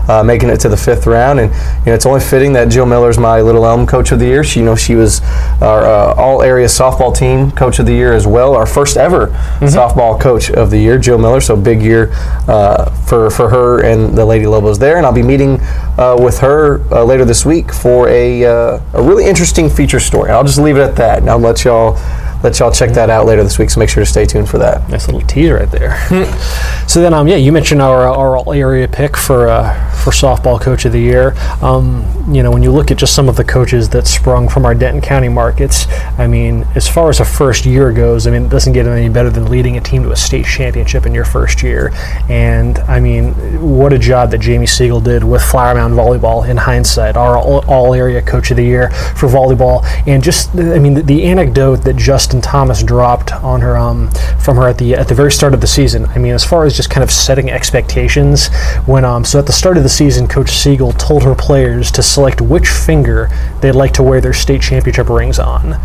[0.09, 1.41] uh, making it to the fifth round.
[1.41, 4.19] And you know, it's only fitting that Jill Miller is my Little Elm coach of
[4.19, 4.41] the year.
[4.45, 5.19] She, you know, she was
[5.61, 8.55] our uh, all area softball team coach Coach of the Year as well.
[8.55, 9.65] Our first ever mm-hmm.
[9.65, 11.41] softball Coach of the Year, Jill Miller.
[11.41, 12.11] So big year
[12.47, 14.97] uh, for for her and the Lady Lobos there.
[14.97, 15.59] And I'll be meeting
[15.97, 20.29] uh, with her uh, later this week for a uh, a really interesting feature story.
[20.29, 21.17] I'll just leave it at that.
[21.19, 21.97] And I'll let y'all
[22.43, 23.69] let y'all check that out later this week.
[23.69, 24.87] So make sure to stay tuned for that.
[24.89, 25.97] Nice little teaser right there.
[26.87, 30.59] so then, um, yeah, you mentioned our our all area pick for uh, for softball
[30.59, 31.33] coach of the year.
[31.61, 34.65] Um, you know, when you look at just some of the coaches that sprung from
[34.65, 38.45] our Denton County markets, I mean, as far as a first year goes, I mean,
[38.45, 41.25] it doesn't get any better than leading a team to a state championship in your
[41.25, 41.91] first year.
[42.29, 46.57] And I mean, what a job that Jamie Siegel did with Flower Mound Volleyball in
[46.57, 49.83] hindsight, our all, all area coach of the year for volleyball.
[50.05, 51.95] And just, I mean, the, the anecdote that
[52.33, 55.61] Justin Thomas dropped on her um, from her at the at the very start of
[55.61, 56.07] the season.
[56.07, 58.47] I mean, as far as just kind of setting expectations,
[58.87, 62.01] when um, so at the start of the season, Coach Siegel told her players to
[62.01, 63.29] select which finger
[63.61, 65.79] they'd like to wear their state championship rings on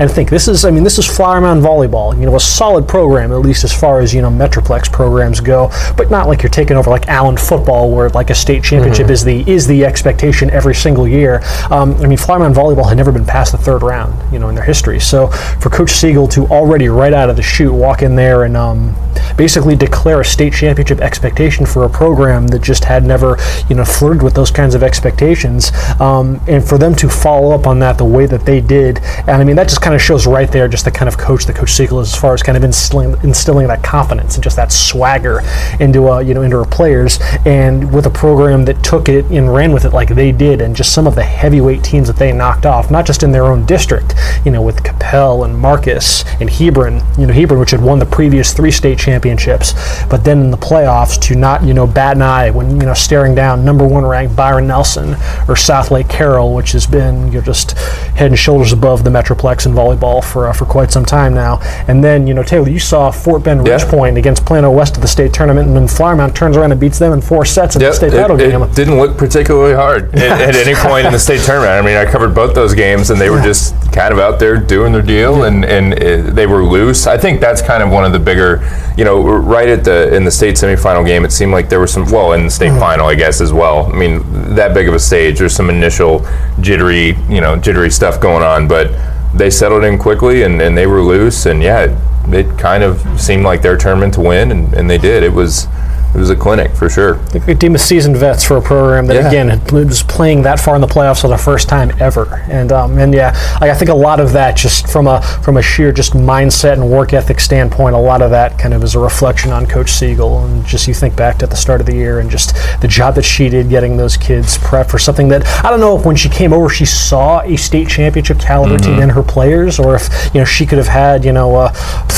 [0.00, 2.18] and think this is I mean this is Flower Mound volleyball.
[2.18, 5.70] You know a solid program at least as far as you know Metroplex programs go
[5.96, 9.12] but not like you're taking over like Allen football where like a state championship mm-hmm.
[9.12, 11.42] is the is the expectation every single year.
[11.70, 14.48] Um, I mean Flower Mound volleyball had never been past the third round you know
[14.48, 14.98] in their history.
[14.98, 18.56] So for Coach Siegel to already right out of the chute walk in there and
[18.56, 18.96] um,
[19.36, 23.36] basically declare a state championship expectation for a program that just had never
[23.68, 27.66] you know flirted with those kinds of expectations um, and for them to follow up
[27.66, 30.06] on that the way that they did and I mean that just kind kind of
[30.06, 32.44] shows right there just the kind of coach that Coach Siegel is as far as
[32.44, 35.40] kind of instilling, instilling that confidence and just that swagger
[35.80, 39.52] into uh, you know into our players, and with a program that took it and
[39.52, 42.30] ran with it like they did, and just some of the heavyweight teams that they
[42.30, 46.48] knocked off, not just in their own district, you know, with Coppell and Marcus and
[46.48, 49.74] Hebron, you know, Hebron which had won the previous three state championships,
[50.06, 52.94] but then in the playoffs to not you know bat an eye when you know
[52.94, 55.14] staring down number one ranked Byron Nelson
[55.48, 57.72] or Southlake Carroll, which has been you know just
[58.16, 61.60] head and shoulders above the Metroplex and volleyball for uh, for quite some time now.
[61.88, 63.90] And then you know Taylor, you saw Fort Bend Ridge yeah.
[63.90, 66.80] Point against Plano West of the state tournament, and then Flower Mound turns around and
[66.80, 68.62] beats them in four sets in yep, the state title game.
[68.62, 71.72] It didn't look particularly hard at, at, any point in the state tournament.
[71.72, 74.56] I mean, I covered both those games, and they were just kind of out there
[74.56, 75.46] doing their deal, yeah.
[75.46, 77.06] and and it, they were loose.
[77.06, 78.60] I think that's kind of one of the bigger,
[78.96, 81.92] you know, right at the in the state semifinal game, it seemed like there was
[81.92, 82.80] some well in the state mm-hmm.
[82.80, 83.86] final, I guess as well.
[83.86, 86.26] I mean, that big of a stage, there's some initial
[86.60, 88.90] jittery, you know, jittery stuff going on, but
[89.34, 93.20] they settled in quickly and, and they were loose and yeah it, it kind of
[93.20, 95.22] seemed like their tournament to win and, and they did.
[95.22, 95.66] It was
[96.14, 97.20] it was a clinic for sure.
[97.46, 99.28] A team of seasoned vets for a program that yeah.
[99.28, 102.98] again was playing that far in the playoffs for the first time ever, and um,
[102.98, 105.92] and yeah, like I think a lot of that just from a from a sheer
[105.92, 109.52] just mindset and work ethic standpoint, a lot of that kind of is a reflection
[109.52, 112.28] on Coach Siegel, and just you think back to the start of the year and
[112.28, 115.80] just the job that she did getting those kids prep for something that I don't
[115.80, 118.94] know if when she came over she saw a state championship caliber mm-hmm.
[118.94, 121.72] team in her players, or if you know she could have had you know uh,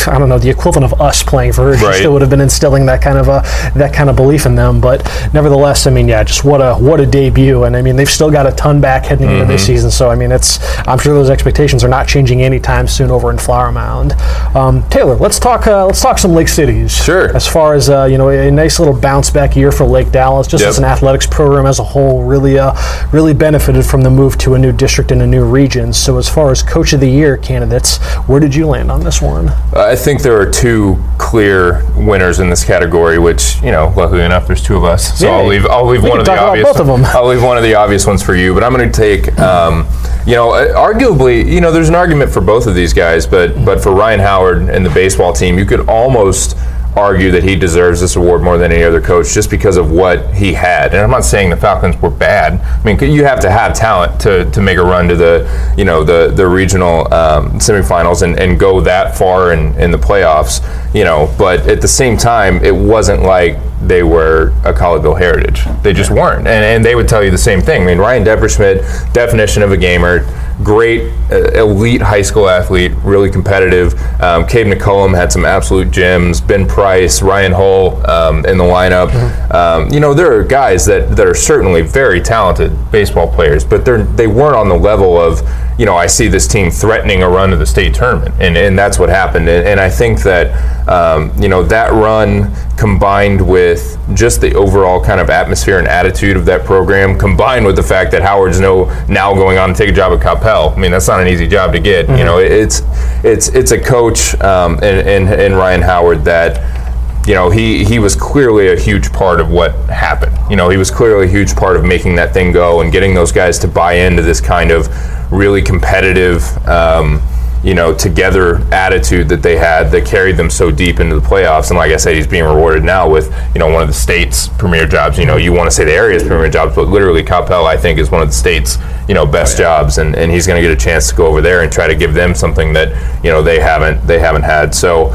[0.07, 1.95] I don't know the equivalent of us playing for her, she right.
[1.97, 3.43] still would have been instilling that kind of a
[3.83, 4.81] that kind of belief in them.
[4.81, 8.09] But nevertheless, I mean, yeah, just what a what a debut, and I mean they've
[8.09, 9.43] still got a ton back heading mm-hmm.
[9.43, 9.91] into this season.
[9.91, 13.39] So I mean, it's I'm sure those expectations are not changing anytime soon over in
[13.39, 14.13] Flower Mound.
[14.57, 16.93] Um, Taylor, let's talk uh, let's talk some Lake cities.
[16.93, 17.35] Sure.
[17.35, 20.47] As far as uh, you know, a nice little bounce back year for Lake Dallas,
[20.47, 20.71] just yep.
[20.71, 22.75] as an athletics program as a whole, really uh,
[23.13, 25.93] really benefited from the move to a new district and a new region.
[25.93, 29.21] So as far as coach of the year candidates, where did you land on this
[29.21, 29.49] one?
[29.75, 34.47] I think there are two clear winners in this category, which you know, luckily enough,
[34.47, 35.19] there's two of us.
[35.19, 36.65] So I'll leave I'll leave one of the obvious.
[36.65, 37.05] Both of them.
[37.07, 39.39] I'll leave one of the obvious ones for you, but I'm going to take.
[39.39, 39.87] Um,
[40.27, 43.65] you know, uh, arguably, you know, there's an argument for both of these guys, but
[43.65, 46.57] but for Ryan Howard and the baseball team, you could almost
[46.97, 50.35] argue that he deserves this award more than any other coach just because of what
[50.35, 50.93] he had.
[50.93, 52.61] And I'm not saying the Falcons were bad.
[52.61, 55.85] I mean, you have to have talent to, to make a run to the you
[55.85, 60.63] know the the regional um, semifinals and, and go that far in, in the playoffs.
[60.95, 65.65] You know, but at the same time, it wasn't like they were a Colleyville heritage.
[65.83, 67.83] They just weren't, and, and they would tell you the same thing.
[67.83, 70.21] I mean, Ryan Depperschmidt, definition of a gamer,
[70.63, 73.95] great uh, elite high school athlete, really competitive.
[74.21, 76.41] Um, Cade McCullum had some absolute gems.
[76.41, 79.09] Ben Price, Ryan Hull um, in the lineup.
[79.09, 79.53] Mm-hmm.
[79.53, 83.85] Um, you know, there are guys that, that are certainly very talented baseball players, but
[83.85, 85.41] they're they weren't on the level of
[85.79, 88.79] you know I see this team threatening a run to the state tournament, and, and
[88.79, 89.49] that's what happened.
[89.49, 95.03] And, and I think that um, you know that run combined with just the overall
[95.03, 98.85] kind of atmosphere and attitude of that program, combined with the fact that Howard's no
[99.09, 100.77] now going on to take a job at Coppell.
[100.77, 102.07] I mean, that's not an easy job to get.
[102.07, 102.19] Mm-hmm.
[102.19, 102.83] You know, it's
[103.25, 106.83] it's it's a coach um, in, in, in Ryan Howard that
[107.27, 110.37] you know, he, he was clearly a huge part of what happened.
[110.51, 113.15] You know, he was clearly a huge part of making that thing go and getting
[113.15, 114.89] those guys to buy into this kind of
[115.33, 117.21] really competitive, um,
[117.65, 121.71] you know, together attitude that they had that carried them so deep into the playoffs.
[121.71, 124.49] And like I said, he's being rewarded now with, you know, one of the state's
[124.49, 125.17] premier jobs.
[125.17, 127.99] You know, you want to say the area's premier jobs, but literally Coppell, I think,
[127.99, 129.69] is one of the state's, you know, best oh, yeah.
[129.69, 129.99] jobs.
[129.99, 131.95] And, and he's going to get a chance to go over there and try to
[131.95, 134.75] give them something that, you know, they haven't, they haven't had.
[134.75, 135.11] So,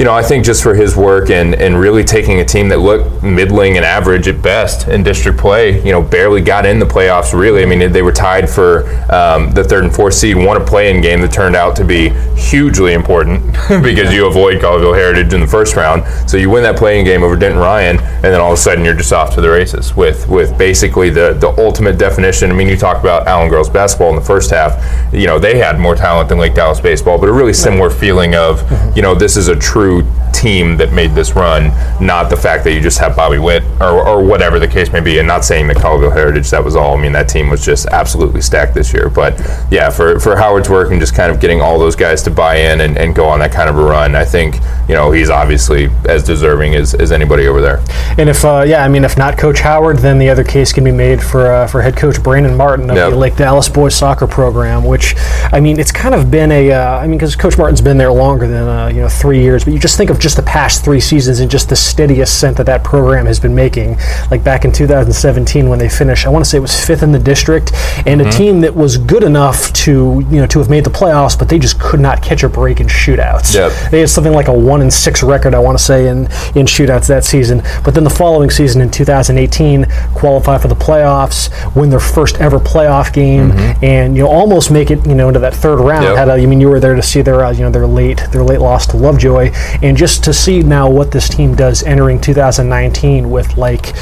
[0.00, 2.78] you know, I think just for his work and, and really taking a team that
[2.78, 6.86] looked middling and average at best in district play, you know, barely got in the
[6.86, 7.62] playoffs really.
[7.62, 11.02] I mean, they were tied for um, the third and fourth seed, won a play-in
[11.02, 13.44] game that turned out to be hugely important
[13.82, 16.02] because you avoid Colleyville Heritage in the first round.
[16.30, 18.86] So you win that play-in game over Denton Ryan, and then all of a sudden
[18.86, 22.50] you're just off to the races with with basically the, the ultimate definition.
[22.50, 25.12] I mean, you talk about Allen girls basketball in the first half.
[25.12, 28.34] You know, they had more talent than Lake Dallas baseball, but a really similar feeling
[28.34, 28.64] of,
[28.96, 31.68] you know, this is a true true team that made this run,
[32.04, 35.00] not the fact that you just have Bobby Witt or, or whatever the case may
[35.00, 35.18] be.
[35.18, 36.96] And not saying the Colleyville Heritage, that was all.
[36.96, 39.10] I mean, that team was just absolutely stacked this year.
[39.10, 39.38] But
[39.70, 42.56] yeah, for, for Howard's work and just kind of getting all those guys to buy
[42.56, 44.56] in and, and go on that kind of a run, I think,
[44.88, 47.82] you know, he's obviously as deserving as, as anybody over there.
[48.18, 50.84] And if, uh, yeah, I mean, if not Coach Howard, then the other case can
[50.84, 53.10] be made for, uh, for head coach Brandon Martin of yep.
[53.10, 55.14] the Lake Dallas boys soccer program, which,
[55.52, 58.12] I mean, it's kind of been a, uh, I mean, because Coach Martin's been there
[58.12, 60.84] longer than, uh, you know, three years, but you just think of just the past
[60.84, 63.96] three seasons and just the steady ascent that that program has been making.
[64.30, 67.12] Like back in 2017 when they finished, I want to say it was fifth in
[67.12, 67.72] the district,
[68.06, 68.28] and mm-hmm.
[68.28, 71.48] a team that was good enough to you know to have made the playoffs, but
[71.48, 73.54] they just could not catch a break in shootouts.
[73.54, 73.90] Yep.
[73.90, 76.66] They had something like a one and six record, I want to say, in in
[76.66, 77.62] shootouts that season.
[77.84, 82.58] But then the following season in 2018, qualify for the playoffs, win their first ever
[82.58, 83.84] playoff game, mm-hmm.
[83.84, 86.04] and you know almost make it you know into that third round.
[86.04, 86.16] Yep.
[86.16, 88.22] Had a, I mean you were there to see their uh, you know their late
[88.32, 89.50] their late loss to Lovejoy,
[89.82, 93.94] and just just to see now what this team does entering 2019 with like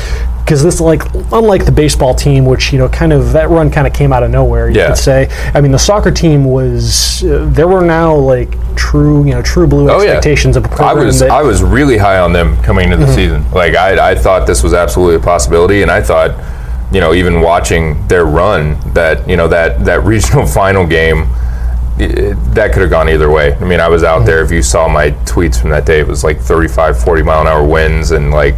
[0.49, 1.03] because this like
[1.33, 4.23] unlike the baseball team which you know kind of that run kind of came out
[4.23, 4.89] of nowhere you yeah.
[4.89, 9.33] could say i mean the soccer team was uh, there were now like true you
[9.33, 10.61] know true blue oh, expectations yeah.
[10.61, 13.05] of a program i was that, i was really high on them coming into the
[13.05, 13.15] mm-hmm.
[13.15, 16.31] season like I, I thought this was absolutely a possibility and i thought
[16.95, 21.27] you know even watching their run that you know that that regional final game
[21.99, 23.55] that could have gone either way.
[23.55, 24.27] I mean, I was out mm-hmm.
[24.27, 24.45] there.
[24.45, 27.47] If you saw my tweets from that day, it was like 35, 40 mile an
[27.47, 28.55] hour winds and like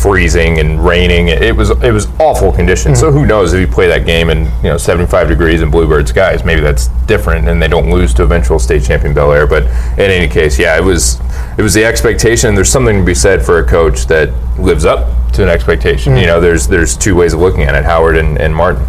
[0.00, 1.28] freezing and raining.
[1.28, 2.98] It was it was awful conditions.
[2.98, 3.06] Mm-hmm.
[3.08, 6.08] So who knows if you play that game in you know 75 degrees and bluebird
[6.08, 9.46] skies, maybe that's different and they don't lose to eventual state champion Bel Air.
[9.46, 11.20] But in any case, yeah, it was
[11.58, 12.54] it was the expectation.
[12.54, 16.12] There's something to be said for a coach that lives up to an expectation.
[16.12, 16.20] Mm-hmm.
[16.20, 18.86] You know, there's there's two ways of looking at it, Howard and, and Martin.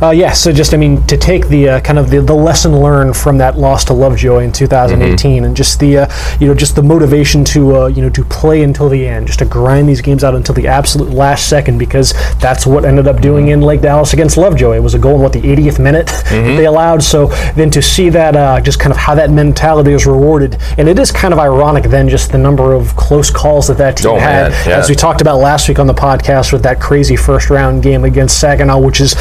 [0.00, 2.78] Uh, yeah, so just I mean to take the uh, kind of the, the lesson
[2.80, 5.44] learned from that loss to Lovejoy in 2018, mm-hmm.
[5.44, 8.62] and just the uh, you know just the motivation to uh, you know to play
[8.62, 12.12] until the end, just to grind these games out until the absolute last second, because
[12.38, 14.76] that's what ended up doing in Lake Dallas against Lovejoy.
[14.76, 16.56] It was a goal in what the 80th minute mm-hmm.
[16.56, 17.02] they allowed.
[17.02, 20.88] So then to see that uh, just kind of how that mentality is rewarded, and
[20.88, 24.12] it is kind of ironic then just the number of close calls that that team
[24.12, 24.78] oh, had, yeah.
[24.78, 28.04] as we talked about last week on the podcast with that crazy first round game
[28.04, 29.14] against Saginaw, which is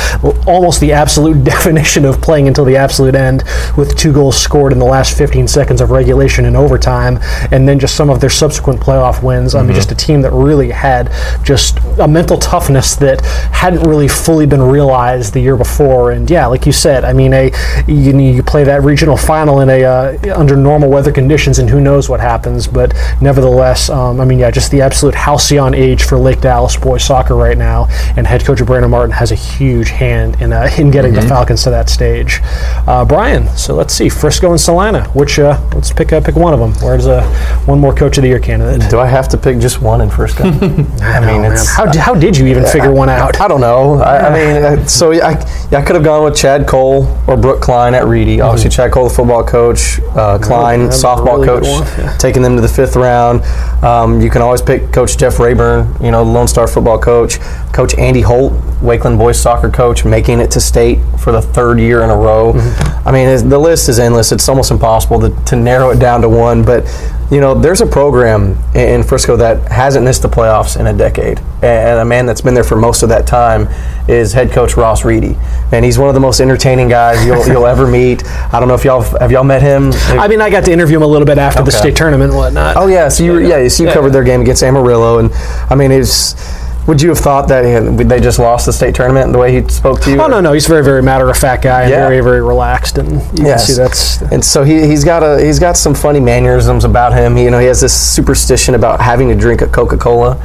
[0.48, 3.44] almost the absolute definition of playing until the absolute end
[3.78, 7.20] with two goals scored in the last 15 seconds of regulation and overtime,
[7.52, 9.54] and then just some of their subsequent playoff wins.
[9.54, 9.58] Mm-hmm.
[9.58, 9.76] I mean, mm-hmm.
[9.76, 11.12] just a team that really had
[11.44, 16.12] just a mental toughness that hadn't really fully been realized the year before.
[16.12, 17.52] And yeah, like you said, I mean, a
[17.88, 21.82] you, you play that regional final in a uh, under normal weather conditions, and who
[21.82, 22.68] knows what happens.
[22.68, 27.04] But nevertheless, um, I mean, yeah, just the absolute halcyon age for Lake Dallas boys
[27.04, 30.70] soccer right now, and head coach Brandon Martin has a huge hand significant in uh,
[30.78, 32.40] in getting the Falcons to that stage.
[32.88, 35.08] Uh, Brian, so let's see, Frisco and Celina.
[35.10, 36.74] Which uh, let's pick uh, pick one of them.
[36.86, 37.24] Where's uh,
[37.66, 38.90] one more Coach of the Year candidate?
[38.90, 40.44] Do I have to pick just one in Frisco?
[41.02, 43.40] I mean, how, how did you even figure one out?
[43.40, 43.96] I don't know.
[43.96, 45.32] I, I mean, uh, so I,
[45.72, 48.42] yeah, I could have gone with Chad Cole or Brooke Klein at Reedy.
[48.42, 51.66] Obviously, Chad Cole, the football coach, uh, Klein, softball really coach,
[51.98, 52.18] yeah.
[52.18, 53.44] taking them to the fifth round.
[53.84, 57.40] Um, you can always pick Coach Jeff Rayburn, you know, Lone Star football coach.
[57.74, 62.04] Coach Andy Holt, Wakeland boys soccer coach, making it to state for the third year
[62.04, 62.54] in a row.
[62.54, 63.08] Mm-hmm.
[63.08, 64.32] I mean, the list is endless.
[64.32, 66.64] It's almost impossible to, to narrow it down to one.
[66.64, 66.86] But
[67.32, 71.40] you know, there's a program in, Frisco that hasn't missed the playoffs in a decade,
[71.64, 73.68] and a man that's been there for most of that time
[74.08, 75.38] is head coach Ross Reedy.
[75.72, 78.24] And he's one of the most entertaining guys you'll, you'll ever meet.
[78.54, 79.92] I don't know if y'all have y'all met him.
[80.20, 82.38] I mean, I got to interview him a little bit after the state tournament and
[82.38, 82.76] whatnot.
[82.76, 85.32] Oh yeah, so you yeah, so you covered their game against Amarillo, and
[85.70, 86.61] I mean, it's.
[86.88, 89.68] Would you have thought that he- they just lost the state tournament the way he
[89.70, 90.20] spoke to you?
[90.22, 92.08] Oh no, no, he's a very, very matter of fact guy and Yeah.
[92.08, 93.66] very, very relaxed, and you Yes.
[93.68, 97.14] can see that's and so he, he's got a he's got some funny mannerisms about
[97.14, 97.36] him.
[97.36, 100.38] He, you know, he has this superstition about having to drink a Coca Cola.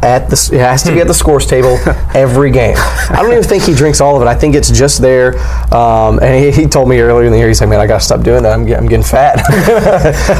[0.00, 1.76] At the, it has to be at the scores table
[2.14, 2.76] every game.
[2.76, 4.26] I don't even think he drinks all of it.
[4.26, 5.38] I think it's just there.
[5.74, 7.98] Um, and he, he told me earlier in the year, he's like, "Man, I got
[7.98, 8.52] to stop doing that.
[8.52, 9.38] I'm, get, I'm getting fat.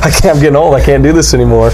[0.04, 0.36] I can't.
[0.36, 0.74] I'm getting old.
[0.74, 1.70] I can't do this anymore."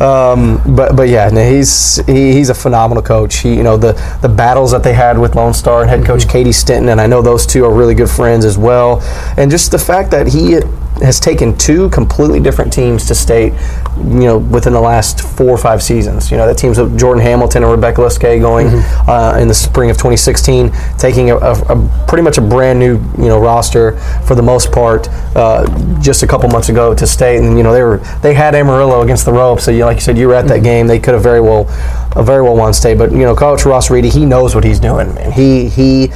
[0.00, 3.36] Um, but but yeah, no, he's he, he's a phenomenal coach.
[3.36, 6.28] He you know the the battles that they had with Lone Star and head coach
[6.28, 9.02] Katie Stinton, and I know those two are really good friends as well.
[9.36, 10.58] And just the fact that he
[11.02, 13.52] has taken two completely different teams to state,
[13.96, 16.30] you know, within the last four or five seasons.
[16.30, 18.68] You know, that teams of Jordan Hamilton and Rebecca Liskay going
[19.08, 22.98] uh, in the spring of 2016, taking a, a, a pretty much a brand new,
[23.18, 25.66] you know, roster for the most part uh,
[26.00, 29.02] just a couple months ago to state, and you know they were they had Amarillo
[29.02, 29.64] against the ropes.
[29.64, 30.86] So you, know, like you said, you were at that game.
[30.86, 31.66] They could have very well,
[32.14, 32.98] uh, very well won state.
[32.98, 35.32] But you know, Coach Ross Reedy, he knows what he's doing, man.
[35.32, 36.08] He he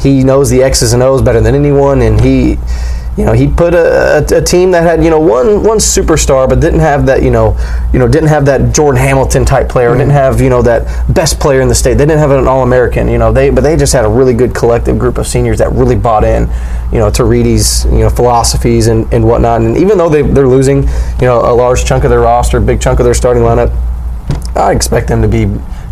[0.00, 2.58] he knows the X's and O's better than anyone, and he
[3.16, 6.48] you know, he put a, a, a team that had you know one one superstar,
[6.48, 7.56] but didn't have that you know
[7.92, 9.98] you know didn't have that Jordan Hamilton type player, mm-hmm.
[9.98, 11.94] didn't have you know that best player in the state.
[11.94, 13.32] They didn't have an All American, you know.
[13.32, 16.24] They but they just had a really good collective group of seniors that really bought
[16.24, 16.48] in,
[16.92, 19.60] you know, to Reedy's you know philosophies and, and whatnot.
[19.60, 22.60] And even though they they're losing, you know, a large chunk of their roster, a
[22.60, 23.72] big chunk of their starting lineup,
[24.56, 25.44] I expect them to be,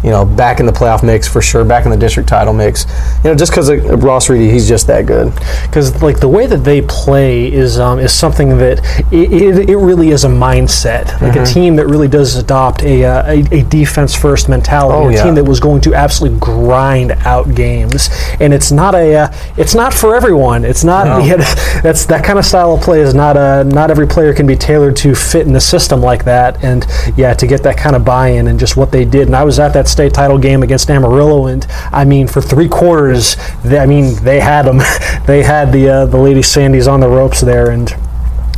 [0.03, 2.87] you know, back in the playoff mix for sure, back in the district title mix.
[3.25, 5.33] You know, just because of Ross Reedy, he's just that good.
[5.67, 8.79] because like the way that they play is um, is something that
[9.13, 11.43] it, it, it really is a mindset like Mm-hmm.
[11.43, 15.13] a team that really does adopt a, uh, a, a defense first mentality Oh, a
[15.13, 15.25] yeah.
[15.25, 18.09] team that was going to absolutely grind out games
[18.41, 21.37] and it's not a uh, it's not for everyone it's not No.
[21.83, 24.57] that's that kind of style of play is not a not every player can be
[24.57, 26.87] tailored to fit in the system like that and
[27.17, 29.59] yeah to get that kind of buy-in and just what they did and I was
[29.59, 33.87] at that state title game against Amarillo and I mean for three quarters they, I
[33.87, 34.79] mean they had them
[35.27, 37.95] they had the uh, the lady Sandies on the ropes there and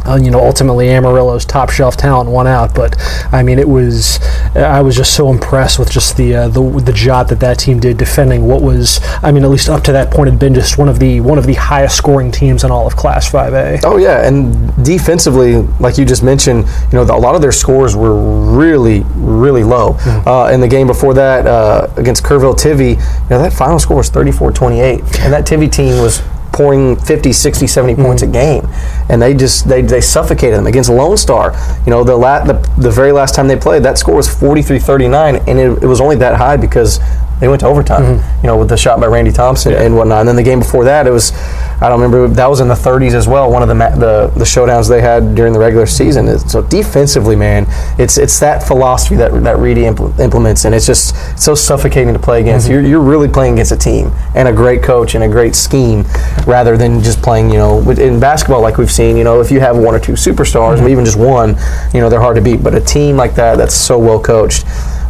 [0.07, 2.97] uh, you know, ultimately Amarillo's top shelf talent won out, but
[3.33, 4.21] I mean, it was
[4.55, 7.81] I was just so impressed with just the uh, the the job that that team
[7.81, 10.79] did defending what was I mean, at least up to that point had been just
[10.79, 13.81] one of the one of the highest scoring teams in all of Class 5A.
[13.85, 17.53] Oh yeah, and defensively, like you just mentioned, you know, the, a lot of their
[17.53, 18.15] scores were
[18.57, 19.97] really, really low.
[20.05, 22.97] Uh, in the game before that, uh, against Kerrville Tivy, you
[23.31, 26.23] know, that final score was 34-28, and that Tivy team was
[26.55, 28.33] pouring 50, 60, 70 points a mm-hmm.
[28.33, 31.53] game, and they just they, they suffocated them against Lone Star.
[31.85, 35.47] You know, the, la- the the very last time they played, that score was 43-39,
[35.47, 37.01] and it, it was only that high because
[37.41, 38.03] they went to overtime.
[38.03, 38.47] Mm-hmm.
[38.47, 40.21] You know, with the shot by Randy Thompson and whatnot.
[40.21, 41.33] And then the game before that, it was
[41.81, 43.51] I don't remember that was in the 30s as well.
[43.51, 46.27] One of the ma- the, the showdowns they had during the regular season.
[46.29, 47.67] It's- So defensively, man,
[47.99, 52.19] it's it's that philosophy that that Reedy impl- implements, and it's just so suffocating to
[52.21, 52.67] play against.
[52.67, 52.73] Mm-hmm.
[52.75, 56.05] You're, you're really playing against a team and a great coach and a great scheme,
[56.47, 57.51] rather than just playing.
[57.51, 60.13] You know, in basketball, like we've seen, you know, if you have one or two
[60.13, 60.87] superstars, mm-hmm.
[60.87, 61.57] or even just one,
[61.93, 62.63] you know, they're hard to beat.
[62.63, 64.65] But a team like that, that's so well coached.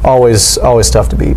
[0.05, 1.37] Always, always tough to beat.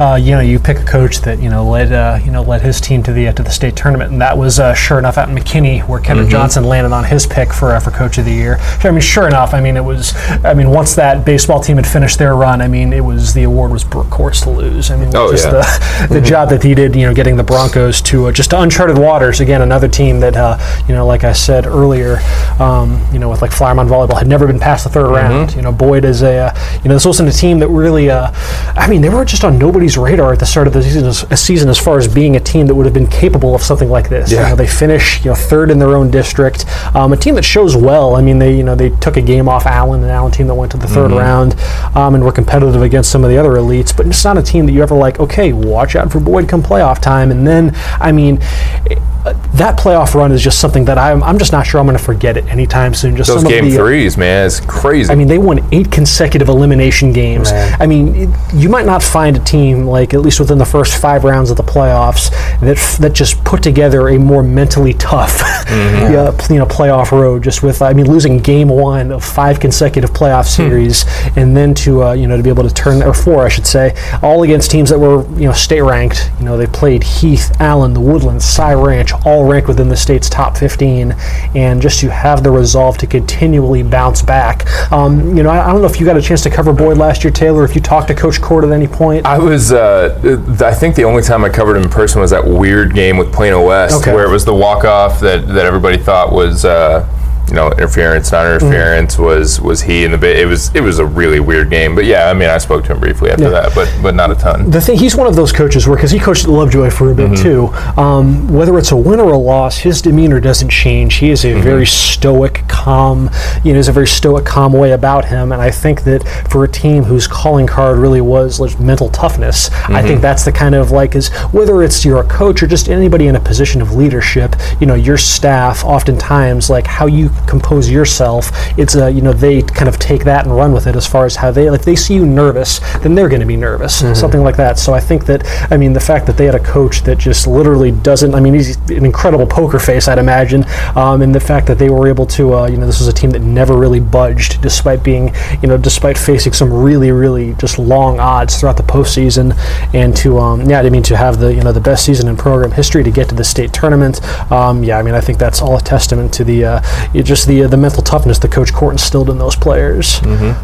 [0.00, 2.62] uh, you know, you pick a coach that you know led uh, you know led
[2.62, 5.18] his team to the uh, to the state tournament, and that was uh, sure enough
[5.18, 8.24] out in McKinney, where Kendrick Johnson landed on his pick for uh, for coach of
[8.24, 8.58] the year.
[8.84, 10.12] I mean, sure enough, I mean it was.
[10.44, 13.42] I mean, once that baseball team had finished their run, I mean, it was the
[13.42, 14.90] award was Brooke Courts to lose.
[14.92, 16.06] I mean, Oh, just yeah.
[16.06, 18.60] the the job that he did, you know, getting the Broncos to uh, just to
[18.60, 19.40] uncharted waters.
[19.40, 20.56] Again, another team that uh,
[20.86, 22.18] you know, like I said earlier,
[22.60, 25.54] um, you know, with like Flower Mound volleyball had never been past the 3rd round.
[25.56, 28.10] You know, Boyd is a uh, you know this wasn't a team that really really,
[28.10, 28.30] uh,
[28.76, 31.40] I mean, they were just on nobody's radar at the start of the season, as,
[31.40, 34.08] season as far as being a team that would have been capable of something like
[34.08, 34.30] this.
[34.30, 34.44] Yeah.
[34.44, 36.66] You know, they finish you know third in their own district.
[36.94, 38.16] Um, a team that shows well.
[38.16, 40.54] I mean, they you know they took a game off Allen, an Allen team that
[40.54, 41.54] went to the 3rd round,
[41.96, 43.96] um, and were competitive against some of the other elites.
[43.96, 45.20] But it's not a team that you ever like.
[45.20, 47.30] Okay, watch out for Boyd come playoff time.
[47.30, 48.38] And then, I mean.
[48.86, 51.96] it- that playoff run is just something that I'm, I'm just not sure I'm going
[51.96, 53.16] to forget it anytime soon.
[53.16, 55.10] Just Those some game of the, uh, threes, man, it's crazy.
[55.10, 57.50] I mean, they won eight consecutive elimination games.
[57.50, 57.76] Man.
[57.80, 60.96] I mean, it- you might not find a team like at least within the first
[61.00, 66.30] five rounds of the playoffs that that just put together a more mentally tough, yeah,
[66.50, 67.42] you know, playoff road.
[67.42, 71.04] Just with, I mean, losing game one of five consecutive playoff series,
[71.36, 73.66] and then to uh, you know to be able to turn or four, I should
[73.66, 76.30] say, all against teams that were you know state ranked.
[76.38, 80.28] You know, they played Heath, Allen, the Woodlands, Cy Ranch, all rank within the state's
[80.28, 81.12] top 15,
[81.54, 84.66] and just to have the resolve to continually bounce back.
[84.92, 86.98] Um, you know, I, I don't know if you got a chance to cover Boyd
[86.98, 87.64] last year, Taylor.
[87.64, 89.26] If you talked to Coach Court at any point.
[89.26, 90.18] I was, uh,
[90.64, 93.32] I think the only time I covered him in person was that weird game with
[93.32, 94.14] Plano West, Okay.
[94.14, 97.08] where it was the walk off that, that everybody thought was, uh,
[97.54, 98.66] you know, interference, not Mm-hmm.
[98.66, 99.16] interference.
[99.18, 100.36] Was was he in the bit?
[100.38, 101.94] It was it was a really weird game.
[101.94, 103.50] But yeah, I mean, I spoke to him briefly after Yeah.
[103.50, 104.70] that, but but not a ton.
[104.70, 107.30] the thing he's one of those coaches where because he coached Lovejoy for a bit
[107.30, 107.42] Mm-hmm.
[107.42, 111.44] too um, whether it's a win or a loss his demeanor doesn't change he is
[111.44, 111.62] a Mm-hmm.
[111.62, 113.30] very stoic calm
[113.62, 116.64] you know there's a very stoic calm way about him and I think that for
[116.64, 120.06] a team whose calling card really was like mental toughness I Mm-hmm.
[120.08, 123.26] think that's the kind of like is whether it's you're a coach or just anybody
[123.28, 128.50] in a position of leadership you know your staff oftentimes like how you compose yourself
[128.78, 131.24] it's a you know they kind of take that and run with it as far
[131.24, 134.42] as how they like they see you nervous then they're going to be nervous something
[134.42, 134.78] like that.
[134.78, 137.46] So i think that i mean the fact that they had a coach that just
[137.46, 140.64] literally doesn't i mean he's an incredible poker face i'd imagine
[140.96, 143.12] um, and the fact that they were able to uh, you know this was a
[143.12, 147.78] team that never really budged despite being you know despite facing some really really just
[147.78, 149.54] long odds throughout the postseason
[149.94, 152.36] and to um, yeah i mean to have the you know the best season in
[152.36, 154.22] program history to get to the state tournament.
[154.50, 156.82] Um, yeah i mean i think that's all a testament to the uh,
[157.24, 160.20] just the uh, the mental toughness that coach court instilled in those players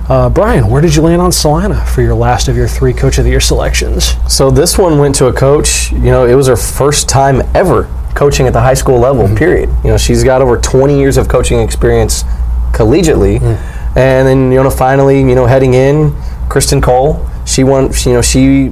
[0.08, 3.18] uh, brian where did you land on Celina for your last of your three coach
[3.18, 5.90] of the year selections So this one went to a coach.
[5.92, 9.26] You know, it was her first time ever coaching at the high school level.
[9.36, 9.68] Period.
[9.84, 12.24] You know, she's got over 20 years of coaching experience
[12.72, 13.40] collegiately,
[13.96, 16.14] and then you know, finally, you know, heading in,
[16.48, 17.26] Kristen Cole.
[17.50, 18.68] She want, you know, she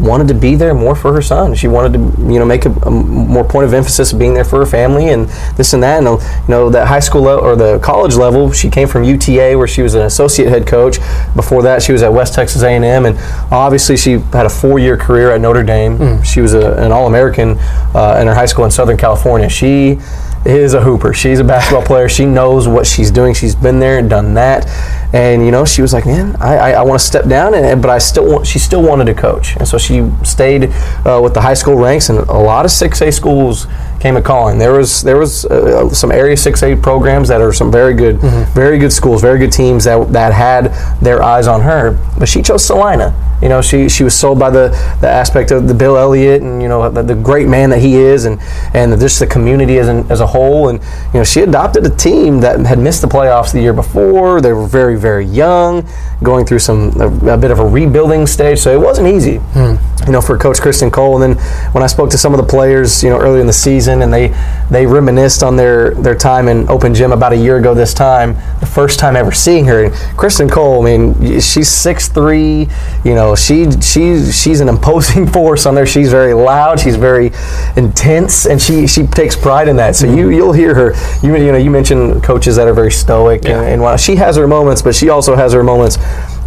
[0.00, 1.54] wanted to be there more for her son.
[1.54, 1.98] She wanted to,
[2.32, 5.10] you know, make a, a more point of emphasis of being there for her family
[5.10, 5.98] and this and that.
[5.98, 9.56] And you know, that high school le- or the college level, she came from UTA
[9.58, 10.98] where she was an associate head coach.
[11.36, 13.18] Before that, she was at West Texas A&M, and
[13.52, 16.22] obviously she had a four-year career at Notre Dame.
[16.22, 17.58] She was a, an All-American
[17.94, 19.48] uh, in her high school in Southern California.
[19.50, 19.98] She
[20.44, 21.12] is a hooper.
[21.12, 22.08] She's a basketball player.
[22.08, 23.34] She knows what she's doing.
[23.34, 24.66] She's been there and done that.
[25.14, 27.82] And you know, she was like, "Man, I, I, I want to step down," and,
[27.82, 28.46] but I still want.
[28.46, 30.72] She still wanted to coach, and so she stayed
[31.04, 32.08] uh, with the high school ranks.
[32.08, 33.66] And a lot of six A schools
[34.00, 34.58] came a calling.
[34.58, 38.18] There was there was uh, some area six A programs that are some very good,
[38.54, 41.98] very good schools, very good teams that that had their eyes on her.
[42.18, 43.14] But she chose Celina.
[43.42, 44.68] You know, she she was sold by the,
[45.00, 47.96] the aspect of the Bill Elliott and you know the, the great man that he
[47.96, 48.40] is, and
[48.72, 50.68] and just the community as an, as a whole.
[50.68, 50.78] And
[51.12, 54.40] you know, she adopted a team that had missed the playoffs the year before.
[54.40, 55.86] They were very very young,
[56.22, 58.60] going through some a, a bit of a rebuilding stage.
[58.60, 59.74] So it wasn't easy, hmm.
[60.06, 61.22] You know, for Coach Kristen Cole.
[61.22, 63.52] And then when I spoke to some of the players, you know, early in the
[63.52, 64.28] season, and they
[64.70, 68.34] they reminisced on their their time in open gym about a year ago this time,
[68.60, 69.84] the first time ever seeing her.
[69.84, 72.68] And Kristen Cole, I mean, she's six three.
[73.04, 75.86] You know, she she she's an imposing force on there.
[75.86, 76.80] She's very loud.
[76.80, 77.32] She's very
[77.76, 79.96] intense, and she she takes pride in that.
[79.96, 80.32] So you mm-hmm.
[80.32, 80.94] you'll hear her.
[81.26, 84.36] You you know you mentioned coaches that are very stoic, and, and while she has
[84.36, 85.98] her moments, but she also has her moments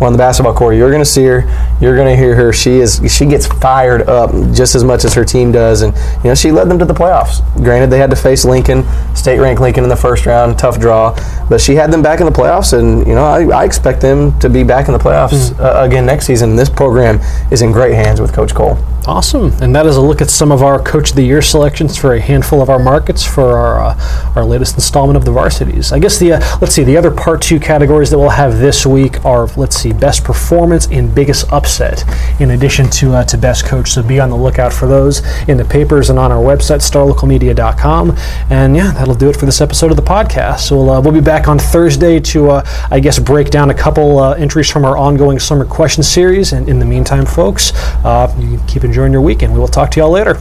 [0.01, 0.75] on the basketball court.
[0.75, 1.41] You're going to see her.
[1.79, 2.53] You're going to hear her.
[2.53, 3.01] She is.
[3.07, 6.51] She gets fired up just as much as her team does, and you know she
[6.51, 7.41] led them to the playoffs.
[7.63, 8.83] Granted, they had to face Lincoln,
[9.15, 11.15] state ranked Lincoln in the first round, tough draw,
[11.49, 14.37] but she had them back in the playoffs, and you know I, I expect them
[14.39, 16.55] to be back in the playoffs uh, again next season.
[16.55, 17.19] This program
[17.51, 18.77] is in great hands with Coach Cole.
[19.07, 21.95] Awesome, and that is a look at some of our Coach of the Year selections
[21.95, 25.91] for a handful of our markets for our uh, our latest installment of the varsities.
[25.91, 28.85] I guess the uh, let's see the other part two categories that we'll have this
[28.85, 32.03] week are let's see best performance and biggest upset,
[32.39, 33.91] in addition to uh, to best coach.
[33.91, 38.15] So be on the lookout for those in the papers and on our website starlocalmedia.com.
[38.49, 40.59] And yeah, that'll do it for this episode of the podcast.
[40.59, 43.73] So we'll, uh, we'll be back on Thursday to uh, I guess break down a
[43.73, 46.53] couple uh, entries from our ongoing summer question series.
[46.53, 47.71] And in the meantime, folks,
[48.05, 49.53] uh, you keep enjoying your weekend.
[49.53, 50.37] We will talk to y'all later.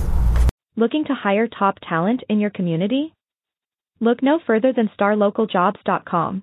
[0.77, 3.15] Looking to hire top talent in your community?
[4.01, 6.43] Look no further than starlocaljobs.com.